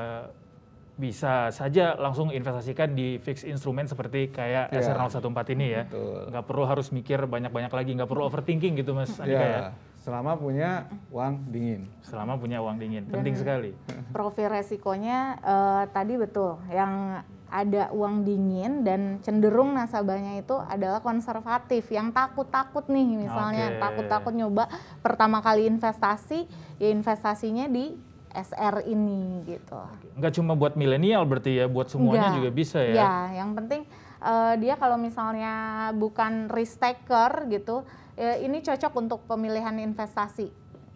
bisa 0.92 1.50
saja 1.50 1.98
langsung 1.98 2.30
investasikan 2.30 2.94
di 2.94 3.18
fixed 3.18 3.48
instrument 3.48 3.90
seperti 3.90 4.30
kayak 4.30 4.70
Ya. 4.70 4.82
SR014 4.86 5.50
ini 5.50 5.74
ya. 5.74 5.84
Betul. 5.90 6.30
Nggak 6.30 6.46
perlu 6.46 6.64
harus 6.66 6.88
mikir 6.90 7.18
banyak-banyak 7.26 7.74
lagi, 7.74 7.92
nggak 7.98 8.06
perlu 8.06 8.30
overthinking 8.30 8.78
gitu 8.78 8.94
Mas 8.94 9.18
Andika 9.18 9.42
ya. 9.42 9.50
Ya, 9.50 9.62
selama 9.98 10.38
punya 10.38 10.86
uang 11.10 11.50
dingin. 11.50 11.90
Selama 12.06 12.38
punya 12.38 12.62
uang 12.62 12.78
dingin, 12.78 13.10
penting 13.10 13.34
sekali. 13.34 13.74
Profil 14.14 14.50
resikonya 14.50 15.42
eh, 15.42 15.84
tadi 15.90 16.14
betul, 16.18 16.62
yang 16.70 17.26
ada 17.52 17.92
uang 17.92 18.24
dingin 18.24 18.88
dan 18.88 19.20
cenderung 19.20 19.76
nasabahnya 19.76 20.40
itu 20.40 20.56
adalah 20.56 21.04
konservatif, 21.04 21.92
yang 21.92 22.16
takut-takut 22.16 22.88
nih 22.88 23.28
misalnya 23.28 23.76
takut-takut 23.76 24.32
nyoba 24.32 24.72
pertama 25.04 25.44
kali 25.44 25.68
investasi, 25.68 26.48
ya 26.80 26.88
investasinya 26.88 27.68
di 27.68 27.92
SR 28.32 28.88
ini 28.88 29.44
gitu. 29.44 29.76
Nggak 30.16 30.34
cuma 30.40 30.56
buat 30.56 30.80
milenial 30.80 31.28
berarti 31.28 31.60
ya, 31.60 31.68
buat 31.68 31.92
semuanya 31.92 32.32
Enggak. 32.32 32.38
juga 32.40 32.50
bisa 32.56 32.80
ya. 32.80 32.96
Ya, 32.96 33.16
yang 33.44 33.52
penting 33.60 33.84
eh, 34.24 34.54
dia 34.64 34.80
kalau 34.80 34.96
misalnya 34.96 35.54
bukan 35.92 36.48
risk 36.48 36.80
taker 36.80 37.52
gitu, 37.52 37.84
ya 38.16 38.40
ini 38.40 38.64
cocok 38.64 38.94
untuk 38.96 39.20
pemilihan 39.28 39.76
investasi. 39.76 40.48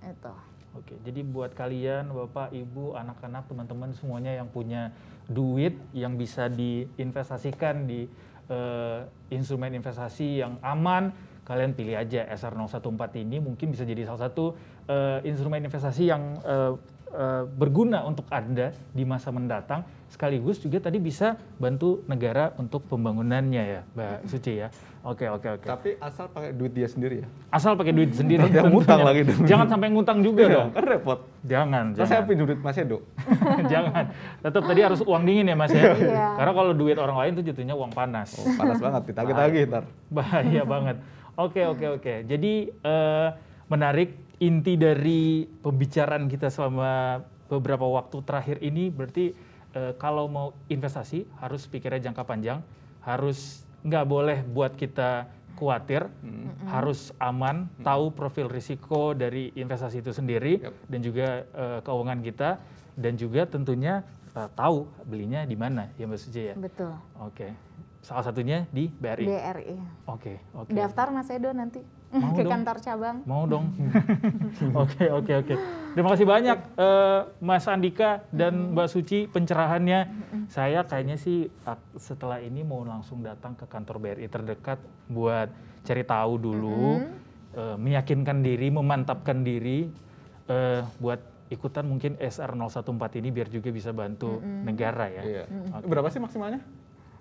Itu. 0.07 0.33
Oke, 0.75 0.99
jadi 1.07 1.23
buat 1.23 1.55
kalian, 1.55 2.11
bapak, 2.11 2.51
ibu, 2.51 2.99
anak-anak, 2.99 3.47
teman-teman 3.47 3.95
semuanya 3.95 4.35
yang 4.35 4.51
punya 4.51 4.91
duit 5.31 5.71
yang 5.95 6.19
bisa 6.19 6.51
diinvestasikan 6.51 7.87
di 7.87 8.11
eh, 8.51 8.99
instrumen 9.31 9.71
investasi 9.71 10.43
yang 10.43 10.59
aman, 10.59 11.15
kalian 11.47 11.71
pilih 11.79 11.95
aja 11.95 12.27
SR014 12.27 13.23
ini 13.23 13.39
mungkin 13.39 13.71
bisa 13.71 13.87
jadi 13.87 14.03
salah 14.03 14.27
satu 14.27 14.51
eh, 14.91 15.23
instrumen 15.23 15.63
investasi 15.63 16.11
yang 16.11 16.43
eh, 16.43 16.75
uh, 17.15 17.43
berguna 17.47 18.03
untuk 18.03 18.27
Anda 18.27 18.75
di 18.91 19.07
masa 19.07 19.31
mendatang 19.31 19.87
sekaligus 20.15 20.63
juga 20.63 20.79
tadi 20.79 20.95
bisa 20.95 21.35
bantu 21.59 21.99
negara 22.07 22.55
untuk 22.55 22.87
pembangunannya 22.87 23.63
ya, 23.67 23.81
Mbak 23.91 24.31
Suci 24.31 24.63
ya. 24.63 24.71
Oke, 25.03 25.27
oke, 25.27 25.59
oke. 25.59 25.67
Tapi 25.67 25.99
asal 25.99 26.31
pakai 26.31 26.55
duit 26.55 26.71
dia 26.71 26.87
sendiri 26.87 27.21
ya. 27.21 27.27
Asal 27.51 27.75
pakai 27.75 27.91
duit 27.91 28.15
sendiri. 28.15 28.47
Nanti 28.47 28.57
yang 28.63 28.71
ngutang 28.71 29.03
lagi 29.03 29.21
dong. 29.27 29.43
Jangan 29.43 29.67
sampai 29.67 29.91
ngutang 29.91 30.23
juga 30.23 30.47
Iya, 30.47 30.55
dong. 30.55 30.69
kan 30.71 30.83
repot. 30.87 31.19
Jangan, 31.43 31.83
Terus 31.93 32.07
saya 32.07 32.23
jangan. 32.23 32.29
pinjam 32.31 32.45
duit 32.47 32.61
Mas 32.63 32.77
Edo. 32.79 32.97
jangan. 33.75 34.03
Tetap 34.41 34.63
tadi 34.65 34.79
harus 34.81 34.99
uang 35.03 35.23
dingin 35.27 35.45
ya 35.45 35.55
Mas 35.59 35.71
ya. 35.75 35.83
Iya. 35.93 36.25
Karena 36.39 36.51
kalau 36.55 36.71
duit 36.71 36.97
orang 36.97 37.17
lain 37.19 37.31
tuh 37.35 37.43
jatuhnya 37.43 37.75
uang 37.75 37.91
panas. 37.91 38.33
Oh, 38.39 38.47
panas 38.55 38.79
banget, 38.79 39.01
ditagih-tagih 39.11 39.61
ntar. 39.69 39.83
Bahaya 40.09 40.63
banget. 40.65 40.97
Oke, 41.35 41.61
oke, 41.67 42.01
oke. 42.01 42.13
Jadi 42.25 42.53
eh, 42.71 43.27
menarik 43.67 44.15
inti 44.39 44.73
dari 44.73 45.45
pembicaraan 45.59 46.25
kita 46.25 46.49
selama 46.49 47.21
beberapa 47.45 47.85
waktu 47.85 48.25
terakhir 48.25 48.57
ini 48.57 48.89
berarti 48.89 49.44
eh, 49.75 49.93
kalau 49.99 50.25
mau 50.31 50.47
investasi 50.71 51.27
harus 51.43 51.67
pikirnya 51.67 52.09
jangka 52.09 52.23
panjang, 52.23 52.63
harus 53.03 53.67
nggak 53.85 54.05
boleh 54.07 54.39
buat 54.47 54.73
kita 54.73 55.29
khawatir, 55.55 56.11
harus 56.67 57.15
aman, 57.15 57.71
tahu 57.79 58.11
profil 58.11 58.51
risiko 58.51 59.15
dari 59.15 59.55
investasi 59.55 60.03
itu 60.03 60.11
sendiri 60.11 60.59
Yap. 60.59 60.73
dan 60.91 60.99
juga 60.99 61.27
eh, 61.47 61.79
keuangan 61.83 62.19
kita 62.23 62.49
dan 62.95 63.13
juga 63.15 63.47
tentunya 63.47 64.03
eh, 64.35 64.49
tahu 64.51 64.87
belinya 65.07 65.47
di 65.47 65.55
mana 65.55 65.91
ya 65.95 66.07
Mbak 66.07 66.19
Suci 66.19 66.41
ya. 66.51 66.55
Betul. 66.59 66.91
Oke. 67.23 67.55
Salah 68.05 68.21
satunya 68.21 68.69
di 68.69 68.85
BRI. 68.85 69.25
BRI. 69.25 69.75
Oke, 70.05 70.37
oke. 70.53 70.69
Daftar 70.69 71.09
Mas 71.09 71.25
Edo 71.33 71.49
nanti 71.55 71.81
Mau 72.23 72.31
ke 72.33 72.43
dong. 72.43 72.51
kantor 72.51 72.77
cabang. 72.79 73.17
Mau 73.27 73.43
dong. 73.47 73.65
Oke, 74.83 75.05
oke, 75.11 75.33
oke. 75.43 75.53
Terima 75.95 76.09
kasih 76.11 76.27
banyak 76.27 76.57
eh, 76.75 77.21
Mas 77.43 77.67
Andika 77.67 78.23
dan 78.31 78.75
Mbak 78.75 78.87
Suci 78.91 79.27
pencerahannya. 79.27 80.07
Saya 80.51 80.83
kayaknya 80.83 81.15
sih 81.19 81.47
setelah 81.95 82.39
ini 82.39 82.63
mau 82.63 82.83
langsung 82.83 83.23
datang 83.23 83.55
ke 83.55 83.67
kantor 83.67 83.99
BRI 83.99 84.27
terdekat 84.27 84.79
buat 85.07 85.51
cari 85.83 86.03
tahu 86.03 86.33
dulu, 86.39 87.03
eh, 87.55 87.77
meyakinkan 87.79 88.43
diri, 88.43 88.67
memantapkan 88.71 89.43
diri 89.43 89.87
eh, 90.51 90.81
buat 90.99 91.19
ikutan 91.47 91.85
mungkin 91.85 92.17
SR 92.17 92.57
014 92.57 93.21
ini 93.21 93.29
biar 93.29 93.47
juga 93.53 93.69
bisa 93.69 93.93
bantu 93.93 94.41
negara 94.41 95.07
ya. 95.07 95.23
Iya. 95.23 95.43
Berapa 95.85 96.09
sih 96.09 96.19
maksimalnya? 96.19 96.59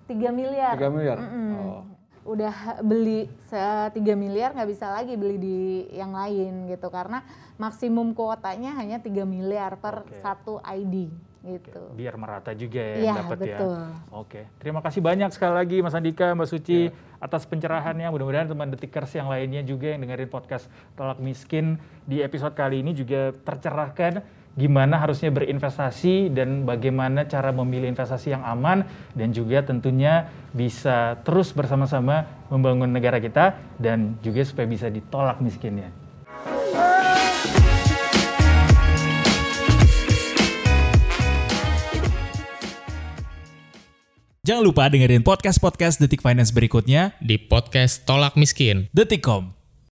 3 0.05 0.29
miliar. 0.33 0.73
3 0.77 0.89
miliar. 0.93 1.17
Mm-mm. 1.17 1.49
Oh. 1.57 1.81
Udah 2.25 2.81
beli 2.81 3.29
se 3.45 3.57
3 3.57 3.93
miliar 4.17 4.57
nggak 4.57 4.69
bisa 4.69 4.89
lagi 4.89 5.13
beli 5.13 5.37
di 5.37 5.57
yang 5.93 6.11
lain 6.11 6.65
gitu 6.65 6.89
karena 6.89 7.21
maksimum 7.61 8.17
kuotanya 8.17 8.73
hanya 8.75 8.97
3 8.97 9.29
miliar 9.29 9.77
per 9.77 10.03
Oke. 10.03 10.17
satu 10.25 10.57
ID 10.65 11.13
Oke, 11.45 11.69
gitu. 11.69 11.81
biar 11.93 12.17
merata 12.17 12.57
juga 12.57 12.81
ya 12.81 13.13
yang 13.13 13.21
dapat 13.21 13.37
ya. 13.45 13.61
betul. 13.61 13.77
Oke, 14.09 14.41
terima 14.57 14.81
kasih 14.81 15.01
banyak 15.05 15.29
sekali 15.29 15.53
lagi 15.53 15.77
Mas 15.85 15.93
Andika, 15.93 16.33
Mbak 16.33 16.49
Suci 16.49 16.89
atas 17.21 17.45
pencerahannya. 17.45 18.09
Mudah-mudahan 18.09 18.49
teman 18.49 18.73
detikers 18.73 19.13
yang 19.13 19.29
lainnya 19.29 19.61
juga 19.61 19.93
yang 19.93 20.01
dengerin 20.01 20.25
podcast 20.25 20.65
Tolak 20.97 21.21
Miskin 21.21 21.77
di 22.09 22.25
episode 22.25 22.57
kali 22.57 22.81
ini 22.81 22.97
juga 22.97 23.29
tercerahkan 23.45 24.25
gimana 24.55 24.95
harusnya 24.95 25.29
berinvestasi 25.35 26.31
dan 26.31 26.63
bagaimana 26.63 27.27
cara 27.27 27.51
memilih 27.51 27.91
investasi 27.91 28.31
yang 28.31 28.43
aman 28.43 28.87
dan 29.11 29.35
juga 29.35 29.59
tentunya 29.67 30.31
bisa 30.55 31.19
terus 31.27 31.51
bersama-sama 31.51 32.23
membangun 32.47 32.87
negara 32.87 33.19
kita 33.19 33.59
dan 33.75 34.15
juga 34.23 34.47
supaya 34.47 34.67
bisa 34.67 34.87
ditolak 34.87 35.43
miskinnya. 35.43 35.91
Jangan 44.45 44.61
lupa 44.61 44.85
dengerin 44.85 45.25
podcast-podcast 45.25 45.97
Detik 45.97 46.21
Finance 46.21 46.53
berikutnya 46.53 47.17
di 47.17 47.41
podcast 47.41 48.05
Tolak 48.05 48.37
Miskin. 48.37 48.93
Detikcom. 48.93 49.64